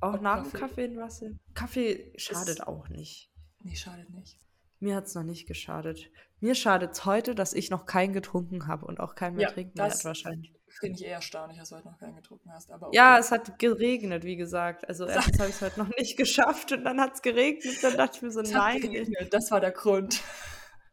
[0.01, 0.85] auch Und nach dem Kaffee.
[0.85, 1.31] Ein Wasser.
[1.55, 3.31] Kaffee schadet auch nicht.
[3.67, 4.39] Nee, schadet nicht.
[4.79, 6.11] Mir hat es noch nicht geschadet.
[6.41, 9.53] Mir schadet es heute, dass ich noch keinen getrunken habe und auch keinen mehr Ja,
[9.53, 10.53] trinken werde wahrscheinlich.
[10.69, 12.71] Finde ich eher erstaunlich, dass du heute noch keinen getrunken hast.
[12.71, 13.21] Aber Ja, okay.
[13.21, 14.87] es hat geregnet, wie gesagt.
[14.89, 17.83] Also erstens habe ich es heute noch nicht geschafft und dann hat es geregnet.
[17.83, 18.81] Dann dachte ich mir so, Es nein.
[18.81, 20.21] geregnet, das war der Grund.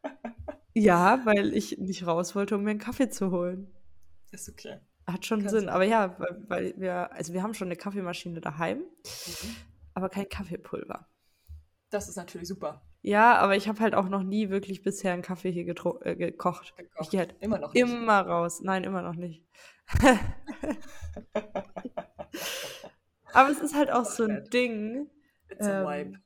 [0.76, 3.72] Ja, weil ich nicht raus wollte, um mir einen Kaffee zu holen.
[4.32, 4.80] Ist okay.
[5.06, 5.68] Hat schon Kann Sinn.
[5.68, 9.56] Aber ja, weil, weil wir, also wir haben schon eine Kaffeemaschine daheim, Mhm.
[9.94, 11.06] aber kein Kaffeepulver.
[11.94, 12.82] Das ist natürlich super.
[13.02, 16.74] Ja, aber ich habe halt auch noch nie wirklich bisher einen Kaffee hier äh, gekocht.
[16.76, 17.10] Ich Gekocht.
[17.10, 17.80] gehe halt Immer noch nicht.
[17.80, 18.62] immer raus.
[18.62, 19.44] Nein, immer noch nicht.
[23.32, 24.44] aber es ist halt auch so ein.
[24.52, 25.08] Ding.
[25.48, 26.18] It's a ähm, vibe.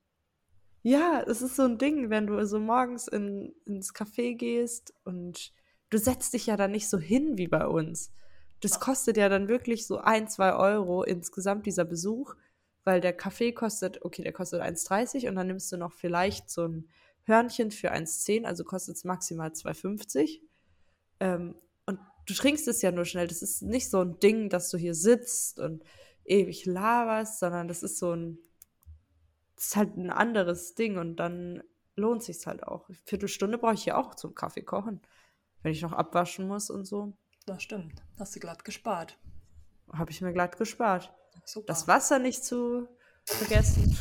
[0.82, 5.52] Ja, es ist so ein Ding, wenn du so morgens in, ins Café gehst und
[5.90, 8.10] du setzt dich ja dann nicht so hin wie bei uns.
[8.60, 12.36] Das kostet ja dann wirklich so ein, zwei Euro insgesamt dieser Besuch,
[12.88, 16.66] weil der Kaffee kostet, okay, der kostet 1,30 und dann nimmst du noch vielleicht so
[16.66, 16.88] ein
[17.24, 20.40] Hörnchen für 1,10, also kostet es maximal 2,50.
[21.20, 23.26] Ähm, und du trinkst es ja nur schnell.
[23.26, 25.84] Das ist nicht so ein Ding, dass du hier sitzt und
[26.24, 28.38] ewig laberst, sondern das ist so ein,
[29.56, 31.62] das ist halt ein anderes Ding und dann
[31.94, 32.88] lohnt sich's halt auch.
[32.88, 35.02] Eine Viertelstunde brauche ich ja auch zum Kaffee kochen,
[35.60, 37.12] wenn ich noch abwaschen muss und so.
[37.44, 38.02] Das stimmt.
[38.18, 39.18] Hast du glatt gespart.
[39.92, 41.12] Habe ich mir glatt gespart.
[41.48, 41.66] Super.
[41.66, 42.86] Das Wasser nicht zu
[43.24, 43.96] vergessen.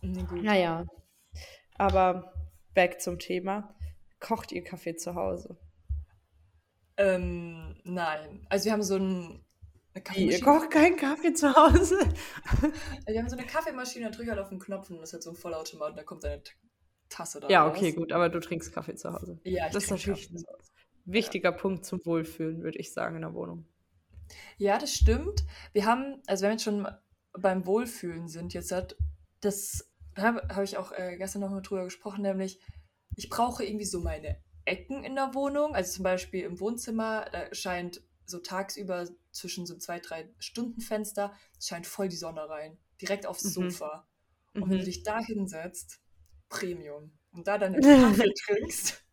[0.00, 0.24] Nee.
[0.42, 0.86] Naja,
[1.74, 2.32] aber
[2.74, 3.76] back zum Thema.
[4.18, 5.56] Kocht ihr Kaffee zu Hause?
[6.96, 8.44] Ähm, nein.
[8.48, 9.44] Also wir haben so ein,
[10.16, 11.96] Ihr kocht keinen Kaffee zu Hause.
[13.06, 15.12] wir haben so eine Kaffeemaschine, da drücke ich halt auf den Knopf und das ist
[15.12, 16.42] halt so ein Vollautomat und da kommt eine
[17.08, 19.38] Tasse da Ja, okay, gut, aber du trinkst Kaffee zu Hause.
[19.44, 20.44] Ja, ich das ist natürlich ein
[21.12, 21.52] wichtiger.
[21.52, 23.66] Punkt zum Wohlfühlen, würde ich sagen, in der Wohnung.
[24.56, 25.44] Ja, das stimmt.
[25.72, 26.86] Wir haben, also wenn wir jetzt schon
[27.32, 28.96] beim Wohlfühlen sind, jetzt hat
[29.40, 32.60] das, da habe hab ich auch äh, gestern noch mal drüber gesprochen, nämlich
[33.16, 35.74] ich brauche irgendwie so meine Ecken in der Wohnung.
[35.74, 41.32] Also zum Beispiel im Wohnzimmer, da scheint so tagsüber zwischen so zwei, drei Stunden Fenster,
[41.60, 42.78] scheint voll die Sonne rein.
[43.00, 43.70] Direkt aufs mhm.
[43.70, 44.06] Sofa.
[44.54, 44.70] Und mhm.
[44.70, 46.00] wenn du dich da hinsetzt,
[46.48, 47.12] Premium.
[47.32, 49.04] Und da deinen Kaffee trinkst.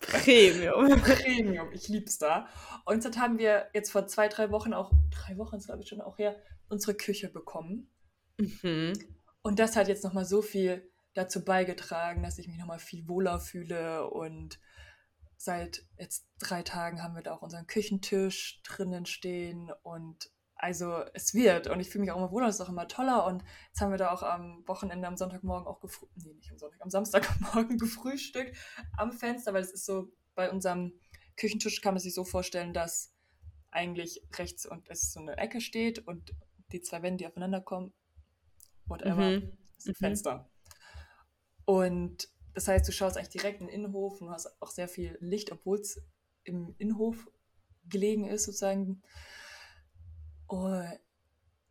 [0.00, 0.88] Premium.
[1.02, 2.48] Premium, ich lieb's da.
[2.84, 5.88] Und dann haben wir jetzt vor zwei, drei Wochen auch, drei Wochen ist glaube ich
[5.88, 6.36] schon auch her,
[6.68, 7.90] unsere Küche bekommen.
[8.38, 8.92] Mhm.
[9.42, 13.40] Und das hat jetzt nochmal so viel dazu beigetragen, dass ich mich nochmal viel wohler
[13.40, 14.58] fühle und
[15.36, 21.34] seit jetzt drei Tagen haben wir da auch unseren Küchentisch drinnen stehen und also es
[21.34, 23.80] wird und ich fühle mich auch immer wohler, es ist auch immer toller und jetzt
[23.80, 26.90] haben wir da auch am Wochenende, am Sonntagmorgen auch gefrühstückt, nee, nicht am Sonntag, am
[26.90, 28.56] Samstagmorgen gefrühstückt
[28.96, 30.92] am Fenster, weil es ist so, bei unserem
[31.36, 33.12] Küchentisch kann man sich so vorstellen, dass
[33.70, 36.34] eigentlich rechts und es so eine Ecke steht und
[36.72, 37.92] die zwei Wände, die aufeinander kommen,
[38.86, 39.52] whatever, mhm.
[39.76, 40.04] ist ein mhm.
[40.04, 40.50] Fenster.
[41.64, 45.16] Und das heißt, du schaust eigentlich direkt in den Innenhof und hast auch sehr viel
[45.20, 46.00] Licht, obwohl es
[46.44, 47.28] im Innenhof
[47.88, 49.02] gelegen ist, sozusagen.
[50.48, 50.82] Oh,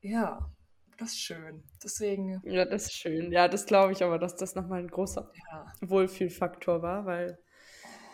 [0.01, 0.51] ja,
[0.97, 1.63] das ist schön.
[1.83, 2.41] Deswegen.
[2.45, 3.31] Ja, das ist schön.
[3.31, 5.73] Ja, das glaube ich aber, dass das nochmal ein großer ja.
[5.81, 7.39] Wohlfühlfaktor war, weil.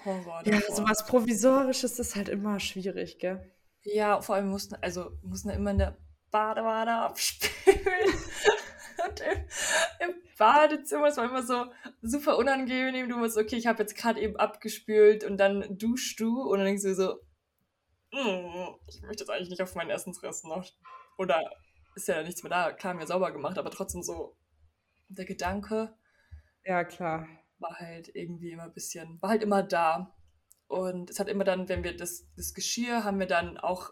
[0.06, 3.52] Horror, ja, sowas Provisorisches ist halt immer schwierig, gell?
[3.84, 5.98] Ja, vor allem mussten, also mussten immer in der
[6.32, 7.78] Badewanne abspülen.
[9.08, 11.66] Und im, im, Badezimmer, es war immer so
[12.02, 13.10] super unangenehm.
[13.10, 16.66] Du musst, okay, ich habe jetzt gerade eben abgespült und dann duschst du und dann
[16.66, 17.20] denkst du so,
[18.12, 20.66] ich möchte jetzt eigentlich nicht auf meinen Essensrest noch.
[21.18, 21.52] Oder
[21.96, 24.38] ist ja nichts mehr da, klar, mir sauber gemacht, aber trotzdem so
[25.10, 25.96] der Gedanke.
[26.64, 27.28] Ja, klar.
[27.60, 30.16] War halt irgendwie immer ein bisschen, war halt immer da.
[30.68, 33.92] Und es hat immer dann, wenn wir das, das Geschirr haben wir dann auch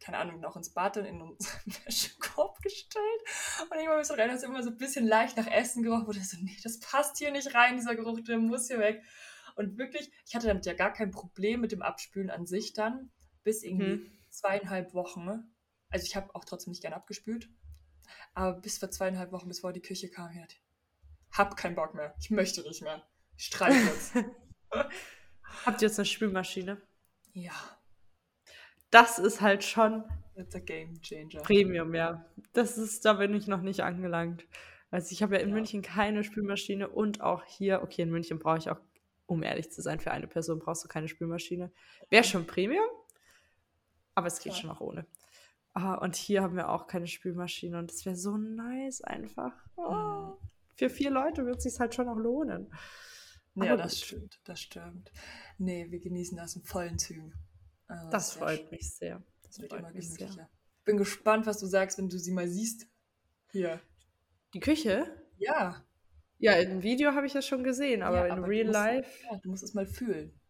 [0.00, 3.22] keine Ahnung, noch ins Bad und in unseren Wäschekorb gestellt.
[3.60, 6.06] Und irgendwann bin ich so rein, hast immer so ein bisschen leicht nach Essen gerochen,
[6.06, 9.02] wo ich so, nee, das passt hier nicht rein, dieser Geruch, der muss hier weg.
[9.56, 13.10] Und wirklich, ich hatte damit ja gar kein Problem mit dem Abspülen an sich dann,
[13.42, 14.18] bis irgendwie hm.
[14.28, 15.52] zweieinhalb Wochen.
[15.88, 17.48] Also ich habe auch trotzdem nicht gern abgespült.
[18.34, 20.56] Aber bis vor zweieinhalb Wochen, bevor die Küche kam, ich dachte,
[21.32, 22.14] hab keinen Bock mehr.
[22.20, 23.06] Ich möchte nicht mehr.
[23.36, 24.14] Ich streiche jetzt.
[25.64, 26.80] Habt ihr jetzt eine Spülmaschine?
[27.32, 27.80] Ja
[28.90, 30.04] das ist halt schon
[30.36, 31.42] That's a game changer.
[31.42, 32.24] Premium, ja.
[32.52, 34.46] Das ist, da bin ich noch nicht angelangt.
[34.90, 35.54] Also ich habe ja in ja.
[35.54, 38.80] München keine Spülmaschine und auch hier, okay, in München brauche ich auch,
[39.26, 41.70] um ehrlich zu sein, für eine Person brauchst du keine Spülmaschine.
[42.08, 42.86] Wäre schon Premium,
[44.20, 44.58] aber es geht ja.
[44.60, 45.06] schon auch ohne.
[45.72, 49.52] Ah, und hier haben wir auch keine Spülmaschine und das wäre so nice einfach.
[49.76, 49.90] Oh.
[49.90, 50.32] Mhm.
[50.76, 52.72] Für vier Leute wird es sich halt schon auch lohnen.
[53.54, 54.04] Ja, das gut.
[54.04, 55.10] stimmt, das stimmt.
[55.58, 57.34] Nee, wir genießen das in vollen Zügen.
[57.86, 58.70] Also das freut schön.
[58.70, 59.22] mich sehr.
[59.42, 60.48] Das wird immer gemütlicher.
[60.78, 62.86] Ich bin gespannt, was du sagst, wenn du sie mal siehst.
[63.52, 63.80] Hier.
[64.54, 65.06] Die Küche?
[65.38, 65.84] Ja.
[66.38, 69.24] Ja, im Video habe ich das schon gesehen, aber ja, in aber Real musst, Life.
[69.30, 70.40] Ja, du musst es mal fühlen.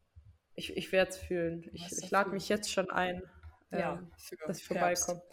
[0.55, 1.69] Ich, ich werde es fühlen.
[1.73, 3.23] Ich, ich lade mich jetzt schon ein,
[3.71, 4.11] ja, ähm,
[4.47, 5.23] dass ich vorbeikomme.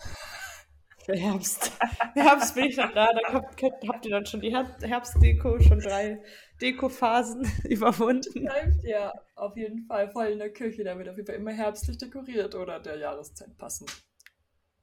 [1.07, 1.71] Für Herbst.
[2.15, 6.21] Herbst bin ich noch da, da kommt, habt ihr dann schon die Herbstdeko, schon drei
[6.59, 8.49] Dekophasen überwunden.
[8.83, 10.83] Ja, auf jeden Fall voll in der Küche.
[10.83, 13.89] Da wird auf jeden Fall immer herbstlich dekoriert oder der Jahreszeit passend.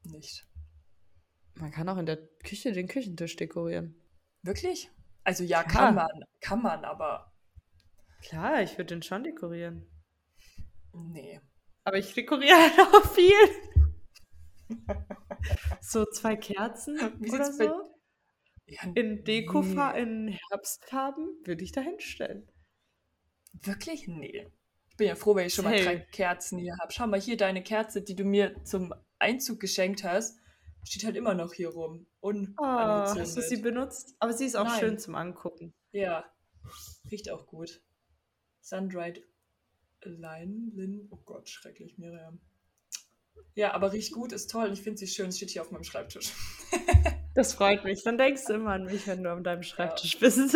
[0.04, 0.46] Nicht.
[1.56, 3.94] Man kann auch in der Küche den Küchentisch dekorieren.
[4.40, 4.90] Wirklich?
[5.24, 5.64] Also ja, ja.
[5.64, 7.34] kann man, kann man, aber.
[8.22, 9.86] Klar, ich würde den schon dekorieren.
[10.94, 11.42] Nee.
[11.84, 13.32] Aber ich dekoriere halt auch viel.
[15.80, 17.94] so zwei Kerzen Wie oder so.
[18.66, 20.00] Ja, in Dekofa nee.
[20.00, 22.50] in Herbstfarben würde ich da hinstellen.
[23.52, 24.08] Wirklich?
[24.08, 24.50] Nee.
[24.88, 26.92] Ich bin ja froh, wenn ich schon mal drei Kerzen hier habe.
[26.92, 30.38] Schau mal, hier deine Kerze, die du mir zum Einzug geschenkt hast,
[30.84, 32.06] steht halt immer noch hier rum.
[32.20, 34.14] Und oh, hast du sie benutzt?
[34.18, 34.80] Aber sie ist auch Nein.
[34.80, 35.74] schön zum Angucken.
[35.92, 36.24] Ja,
[37.10, 37.82] riecht auch gut.
[38.60, 39.26] Sundried
[40.10, 42.40] Line, Lin, oh Gott, schrecklich, Miriam.
[43.54, 44.72] Ja, aber riecht gut, ist toll.
[44.72, 45.28] Ich finde sie schön.
[45.28, 46.32] Es steht hier auf meinem Schreibtisch.
[47.34, 48.02] das freut mich.
[48.02, 50.20] Dann denkst du immer an mich, wenn du an deinem Schreibtisch ja.
[50.20, 50.54] bist.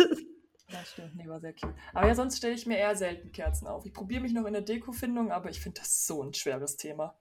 [0.71, 1.73] Das stimmt, nee, war sehr cute.
[1.93, 3.85] Aber ja, sonst stelle ich mir eher selten Kerzen auf.
[3.85, 7.17] Ich probiere mich noch in der Dekofindung, aber ich finde das so ein schweres Thema.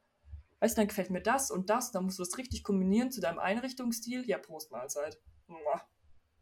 [0.60, 3.20] Weißt du, dann gefällt mir das und das, dann musst du das richtig kombinieren zu
[3.20, 4.24] deinem Einrichtungsstil.
[4.26, 5.18] Ja, Prostmahlzeit.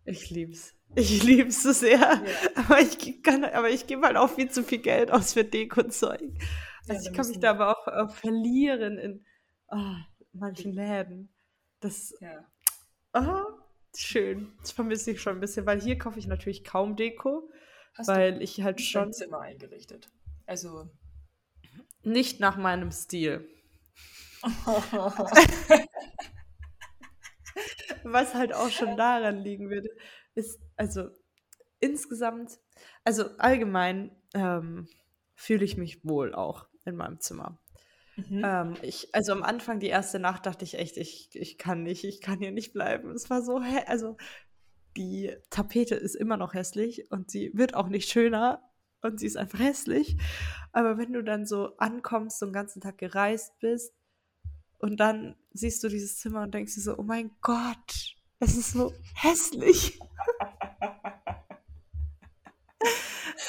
[0.07, 0.75] Ich lieb's.
[0.95, 1.99] Ich lieb's so sehr.
[1.99, 2.23] Ja.
[2.55, 6.33] Aber ich kann, aber ich gebe halt auch viel zu viel Geld aus für Deko-Zeug.
[6.89, 9.25] Also ja, ich kann mich da aber auch, auch verlieren in
[9.69, 9.97] oh,
[10.33, 11.35] manchen Läden.
[11.81, 12.47] Das, ja.
[13.13, 13.45] Oh,
[13.95, 14.53] schön.
[14.61, 17.51] Das vermisse ich schon ein bisschen, weil hier kaufe ich natürlich kaum Deko,
[17.95, 20.09] Hast weil ich halt schon Zimmer eingerichtet.
[20.47, 20.89] Also
[22.03, 23.49] nicht nach meinem Stil.
[28.13, 29.91] Was halt auch schon daran liegen würde,
[30.35, 31.09] ist, also
[31.81, 32.59] insgesamt,
[33.05, 34.89] also allgemein ähm,
[35.35, 37.59] fühle ich mich wohl auch in meinem Zimmer.
[38.17, 38.43] Mhm.
[38.45, 42.05] Ähm, ich, also am Anfang, die erste Nacht, dachte ich echt, ich, ich kann nicht,
[42.05, 43.11] ich kann hier nicht bleiben.
[43.11, 44.17] Es war so, also
[44.97, 48.63] die Tapete ist immer noch hässlich und sie wird auch nicht schöner
[49.03, 50.17] und sie ist einfach hässlich.
[50.73, 53.93] Aber wenn du dann so ankommst, so einen ganzen Tag gereist bist
[54.79, 58.73] und dann siehst du dieses Zimmer und denkst dir so, oh mein Gott, es ist
[58.73, 59.99] so hässlich.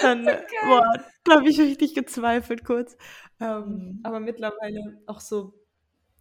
[0.01, 0.45] dann, okay.
[0.65, 2.97] boah, da habe ich richtig gezweifelt kurz.
[3.39, 3.99] Ähm, mhm.
[4.03, 5.53] Aber mittlerweile auch so,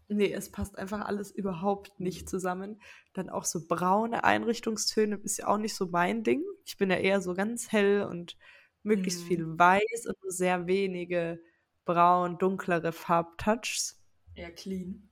[0.09, 2.81] nee, es passt einfach alles überhaupt nicht zusammen.
[3.15, 6.43] Dann auch so braune Einrichtungstöne ist ja auch nicht so mein Ding.
[6.65, 8.37] Ich bin ja eher so ganz hell und
[8.83, 9.27] möglichst mhm.
[9.27, 11.41] viel weiß und nur sehr wenige
[11.85, 14.03] braun, dunklere Farbtouchs.
[14.37, 15.09] Eher clean.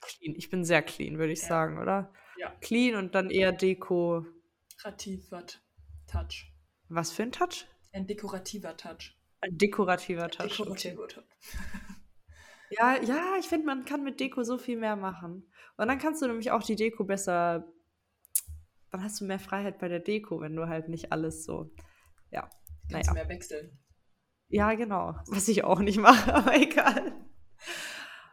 [0.00, 0.34] Clean.
[0.36, 1.48] Ich bin sehr clean, würde ich ja.
[1.48, 2.12] sagen, oder?
[2.38, 2.54] Ja.
[2.60, 4.26] Clean und dann eher Deko.
[4.72, 5.44] Dekorativer
[6.06, 6.52] Touch.
[6.88, 7.66] Was für ein Touch?
[7.92, 9.16] Ein dekorativer Touch.
[9.40, 10.56] Ein dekorativer Touch.
[10.56, 11.14] Dekorativer okay.
[11.14, 11.24] Touch.
[12.70, 15.48] Ja, ja, ich finde, man kann mit Deko so viel mehr machen.
[15.76, 17.64] Und dann kannst du nämlich auch die Deko besser.
[18.90, 21.70] Dann hast du mehr Freiheit bei der Deko, wenn du halt nicht alles so.
[22.32, 22.50] Ja.
[22.90, 23.12] Kannst naja.
[23.12, 23.78] mehr wechseln.
[24.48, 25.14] Ja, genau.
[25.28, 27.25] Was ich auch nicht mache, aber egal.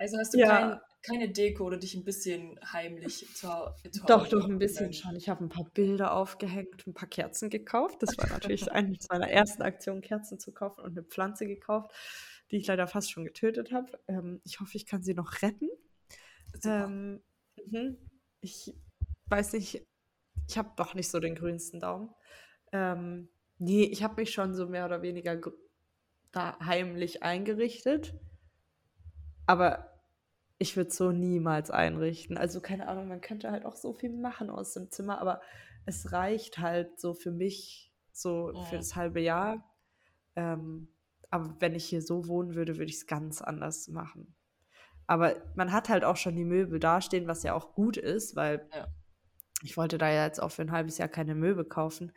[0.03, 0.47] Also hast du ja.
[0.49, 3.47] kein, keine Deko oder dich ein bisschen heimlich zu,
[3.89, 5.15] zu Doch, doch, ein bisschen schon.
[5.15, 8.03] Ich habe ein paar Bilder aufgehängt, ein paar Kerzen gekauft.
[8.03, 11.93] Das war natürlich eine meiner ersten Aktionen, Kerzen zu kaufen und eine Pflanze gekauft,
[12.51, 13.97] die ich leider fast schon getötet habe.
[14.09, 15.69] Ähm, ich hoffe, ich kann sie noch retten.
[16.65, 17.23] Ähm,
[17.65, 17.97] mhm.
[18.41, 18.75] ich
[19.27, 19.87] weiß nicht,
[20.49, 22.09] ich habe doch nicht so den grünsten Daumen.
[22.73, 25.39] Ähm, nee, ich habe mich schon so mehr oder weniger
[26.33, 28.13] da heimlich eingerichtet.
[29.45, 29.92] Aber
[30.57, 32.37] ich würde so niemals einrichten.
[32.37, 35.41] Also keine Ahnung, man könnte halt auch so viel machen aus dem Zimmer, aber
[35.85, 38.63] es reicht halt so für mich, so ja.
[38.65, 39.69] für das halbe Jahr.
[40.35, 40.93] Ähm,
[41.29, 44.35] aber wenn ich hier so wohnen würde, würde ich es ganz anders machen.
[45.07, 48.69] Aber man hat halt auch schon die Möbel dastehen, was ja auch gut ist, weil
[48.73, 48.87] ja.
[49.63, 52.13] ich wollte da ja jetzt auch für ein halbes Jahr keine Möbel kaufen.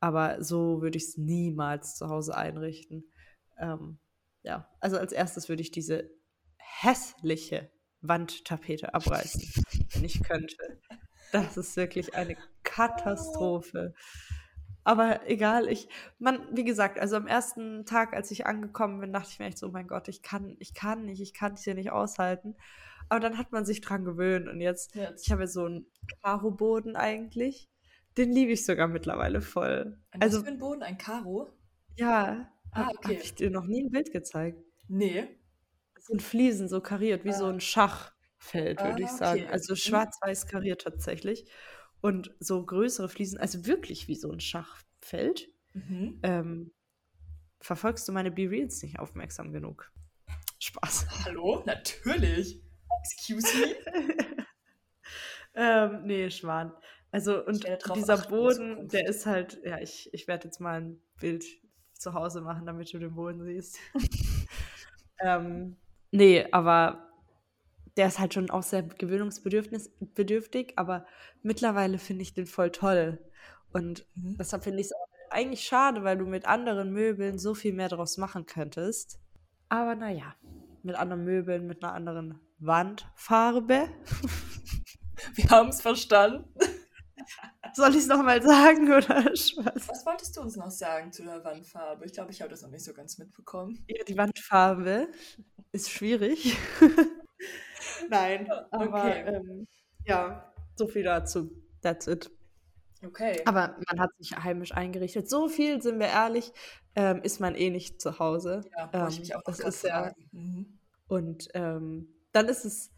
[0.00, 3.10] Aber so würde ich es niemals zu Hause einrichten.
[3.58, 3.98] Ähm,
[4.42, 6.10] ja, also als erstes würde ich diese
[6.80, 9.42] hässliche Wandtapete abreißen,
[9.92, 10.80] wenn ich könnte.
[11.32, 13.94] Das ist wirklich eine Katastrophe.
[14.84, 19.28] Aber egal, ich, man, wie gesagt, also am ersten Tag, als ich angekommen bin, dachte
[19.30, 21.64] ich mir echt so, oh mein Gott, ich kann, ich kann nicht, ich kann es
[21.64, 22.56] hier nicht aushalten.
[23.10, 25.26] Aber dann hat man sich dran gewöhnt und jetzt, jetzt.
[25.26, 25.86] ich habe so einen
[26.22, 27.68] Karo-Boden eigentlich.
[28.16, 29.98] Den liebe ich sogar mittlerweile voll.
[30.10, 30.82] Ein also, für ein Boden?
[30.82, 31.50] Ein Karo?
[31.96, 32.50] Ja.
[32.70, 32.98] Ah, okay.
[33.02, 34.62] Habe ich dir noch nie ein Bild gezeigt?
[34.88, 35.37] Nee
[36.08, 37.38] sind Fliesen so kariert, wie ah.
[37.38, 39.42] so ein Schachfeld, würde ah, ich sagen.
[39.42, 39.52] Okay.
[39.52, 39.76] Also mhm.
[39.76, 41.48] schwarz-weiß kariert tatsächlich.
[42.00, 45.48] Und so größere Fliesen, also wirklich wie so ein Schachfeld.
[45.74, 46.20] Mhm.
[46.22, 46.72] Ähm,
[47.60, 49.92] verfolgst du meine B-Reels nicht aufmerksam genug?
[50.58, 51.24] Spaß.
[51.24, 51.62] Hallo?
[51.66, 52.62] Natürlich.
[53.02, 53.76] Excuse me?
[55.54, 56.72] ähm, nee, Schwan.
[57.10, 57.66] Also, und
[57.96, 61.44] dieser Boden, der ist halt, ja, ich, ich werde jetzt mal ein Bild
[61.94, 63.78] zu Hause machen, damit du den Boden siehst.
[65.20, 65.76] ähm,
[66.10, 67.08] Nee, aber
[67.96, 71.04] der ist halt schon auch sehr gewöhnungsbedürftig, aber
[71.42, 73.18] mittlerweile finde ich den voll toll.
[73.72, 74.36] Und mhm.
[74.38, 74.92] deshalb finde ich es
[75.30, 79.20] eigentlich schade, weil du mit anderen Möbeln so viel mehr daraus machen könntest.
[79.68, 80.34] Aber naja,
[80.82, 83.88] mit anderen Möbeln, mit einer anderen Wandfarbe.
[85.34, 86.48] Wir haben es verstanden.
[87.78, 89.56] Soll ich es nochmal sagen oder was?
[89.56, 92.06] Was wolltest du uns noch sagen zu der Wandfarbe?
[92.06, 93.84] Ich glaube, ich habe das noch nicht so ganz mitbekommen.
[93.86, 95.06] Ja, die Wandfarbe
[95.70, 96.56] ist schwierig.
[98.10, 99.22] Nein, aber okay.
[99.28, 99.68] ähm,
[100.04, 101.52] ja, so viel dazu.
[101.80, 102.28] That's it.
[103.06, 103.42] Okay.
[103.44, 105.30] Aber man hat sich heimisch eingerichtet.
[105.30, 106.52] So viel, sind wir ehrlich,
[106.96, 108.62] ähm, ist man eh nicht zu Hause.
[108.76, 110.12] Ja, ähm, ich mich auch das ist ja.
[110.32, 110.80] Mhm.
[111.06, 112.90] Und ähm, dann ist es,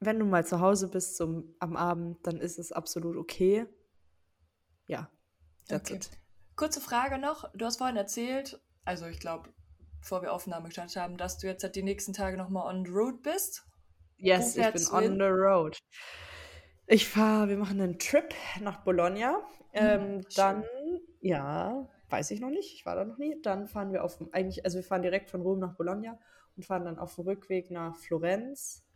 [0.00, 3.66] wenn du mal zu Hause bist zum, am Abend, dann ist es absolut okay.
[4.86, 5.10] Ja,
[5.68, 5.96] that's okay.
[5.96, 6.10] it.
[6.56, 7.50] Kurze Frage noch.
[7.54, 9.50] Du hast vorhin erzählt, also ich glaube,
[10.00, 12.90] bevor wir Aufnahme gestartet haben, dass du jetzt halt die nächsten Tage nochmal on the
[12.90, 13.64] road bist.
[14.16, 15.78] Yes, ich bin on the road.
[16.86, 19.36] Ich fahre, wir machen einen Trip nach Bologna.
[19.72, 20.64] Hm, ähm, dann,
[21.20, 23.40] ja, weiß ich noch nicht, ich war da noch nie.
[23.42, 26.18] Dann fahren wir auf, eigentlich, also wir fahren direkt von Rom nach Bologna
[26.56, 28.87] und fahren dann auf dem Rückweg nach Florenz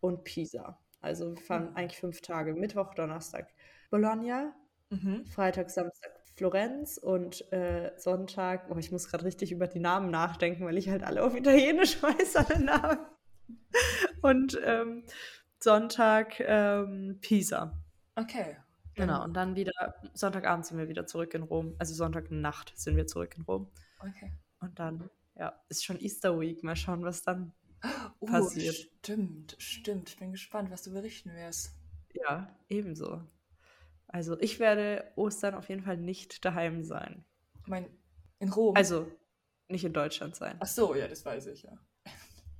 [0.00, 0.78] und Pisa.
[1.00, 1.76] Also wir fahren mhm.
[1.76, 3.48] eigentlich fünf Tage, Mittwoch, Donnerstag
[3.90, 4.54] Bologna,
[4.90, 5.26] mhm.
[5.26, 10.64] Freitag, Samstag Florenz und äh, Sonntag, oh, ich muss gerade richtig über die Namen nachdenken,
[10.64, 12.98] weil ich halt alle auf Italienisch weiß, alle Namen.
[14.22, 15.04] Und ähm,
[15.58, 17.78] Sonntag ähm, Pisa.
[18.14, 18.56] Okay.
[18.94, 19.72] Genau, und dann wieder,
[20.14, 21.74] Sonntagabend sind wir wieder zurück in Rom.
[21.78, 23.70] Also Sonntagnacht sind wir zurück in Rom.
[23.98, 24.32] Okay.
[24.60, 26.62] Und dann, ja, ist schon Easter Week.
[26.62, 27.52] Mal schauen, was dann
[28.20, 28.74] uh, passiert.
[28.74, 30.10] Stimmt, stimmt.
[30.10, 31.72] Ich bin gespannt, was du berichten wirst.
[32.12, 33.22] Ja, ebenso.
[34.08, 37.24] Also ich werde Ostern auf jeden Fall nicht daheim sein.
[37.62, 37.88] Ich meine,
[38.40, 38.74] in Rom?
[38.76, 39.10] Also
[39.68, 40.56] nicht in Deutschland sein.
[40.58, 41.78] Ach so, ja, das weiß ich, ja.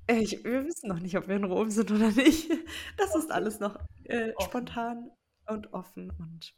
[0.07, 2.51] Ich, wir wissen noch nicht, ob wir in Rom sind oder nicht.
[2.97, 5.11] Das ist alles noch äh, spontan
[5.47, 6.55] und offen und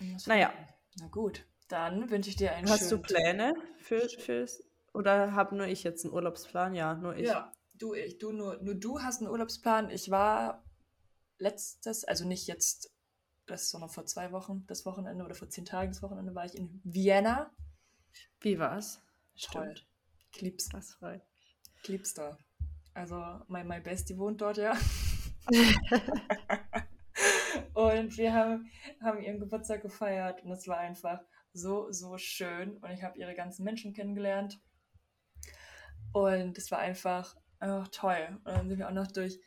[0.00, 0.16] ja.
[0.26, 0.52] naja.
[0.98, 4.62] Na gut, dann wünsche ich dir einen Hast du Pläne für, fürs
[4.92, 6.74] oder habe nur ich jetzt einen Urlaubsplan?
[6.74, 7.28] Ja, nur ich.
[7.28, 9.90] Ja, du, ich, du, nur, nur du hast einen Urlaubsplan.
[9.90, 10.64] Ich war
[11.38, 12.92] letztes, also nicht jetzt,
[13.46, 16.54] das sondern vor zwei Wochen, das Wochenende oder vor zehn Tagen, das Wochenende war ich
[16.54, 17.50] in Vienna.
[18.40, 19.00] Wie war's?
[19.34, 19.86] Stimmt.
[20.32, 20.68] Ich lieb's.
[20.68, 21.22] Das freut
[21.82, 22.38] Ich lieb's da.
[22.94, 23.16] Also,
[23.48, 24.76] mein, mein Bestie wohnt dort, ja.
[27.74, 28.70] Und wir haben,
[29.00, 31.20] haben ihren Geburtstag gefeiert und es war einfach
[31.52, 32.76] so, so schön.
[32.78, 34.60] Und ich habe ihre ganzen Menschen kennengelernt.
[36.12, 38.40] Und es war einfach, einfach toll.
[38.44, 39.40] Und dann sind wir auch noch durch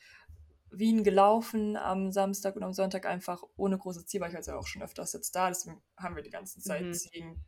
[0.72, 4.68] Wien gelaufen am Samstag und am Sonntag einfach ohne großes Ziel, weil ich ja auch
[4.68, 5.50] schon öfters jetzt da.
[5.50, 7.46] Deswegen haben wir die ganzen Zeit mhm.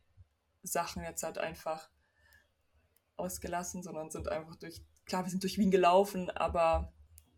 [0.62, 1.90] Sachen jetzt halt einfach
[3.16, 6.94] ausgelassen, sondern sind einfach durch, klar, wir sind durch Wien gelaufen, aber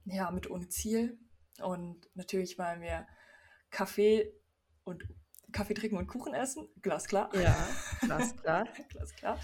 [0.05, 1.19] ja, mit ohne Ziel.
[1.61, 3.07] Und natürlich waren wir
[3.69, 4.33] Kaffee
[4.83, 5.03] und
[5.51, 7.33] Kaffee trinken und Kuchen essen, glasklar.
[7.35, 7.55] Ja,
[8.01, 8.67] glasklar.
[8.89, 9.39] glasklar.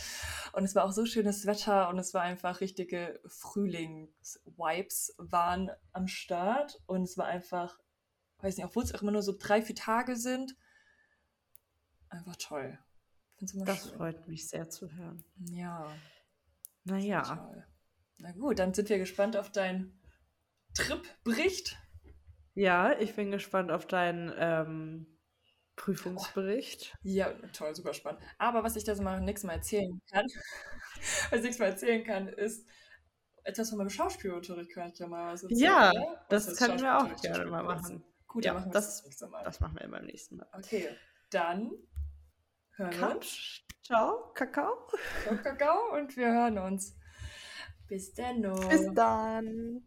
[0.51, 6.07] Und es war auch so schönes Wetter und es war einfach richtige Frühlings-Vibes waren am
[6.07, 7.79] Start und es war einfach,
[8.39, 10.57] weiß nicht, obwohl es auch immer nur so drei, vier Tage sind,
[12.09, 12.77] einfach toll.
[13.39, 13.97] das schön.
[13.97, 15.23] freut mich sehr zu hören.
[15.51, 15.89] Ja.
[16.83, 17.49] Naja.
[18.17, 19.99] Na gut, dann sind wir gespannt auf deinen
[20.73, 21.77] Trip-Bericht.
[22.55, 25.12] Ja, ich bin gespannt auf deinen ähm,
[25.75, 26.95] Prüfungsbericht.
[27.01, 28.21] Ja, toll, super spannend.
[28.37, 30.25] Aber was ich da so mal nächstes Mal erzählen kann,
[31.29, 32.67] was ich nächstes Mal erzählen kann, ist
[33.43, 35.59] etwas von meinem Schauspielunterricht kann ich ja mal was erzählen.
[35.59, 35.91] Ja,
[36.29, 38.03] das, das können wir auch gerne mal machen.
[38.27, 39.43] Gut, ja, dann machen wir das, das nächste Mal.
[39.43, 40.47] Das machen wir beim nächsten Mal.
[40.53, 40.89] Okay,
[41.29, 41.71] dann
[42.75, 43.61] hören wir uns.
[43.83, 44.87] Ciao, Kakao.
[45.23, 46.95] Ciao, Kakao und wir hören uns.
[47.87, 48.41] Bis dann.
[48.69, 49.83] Bis dann.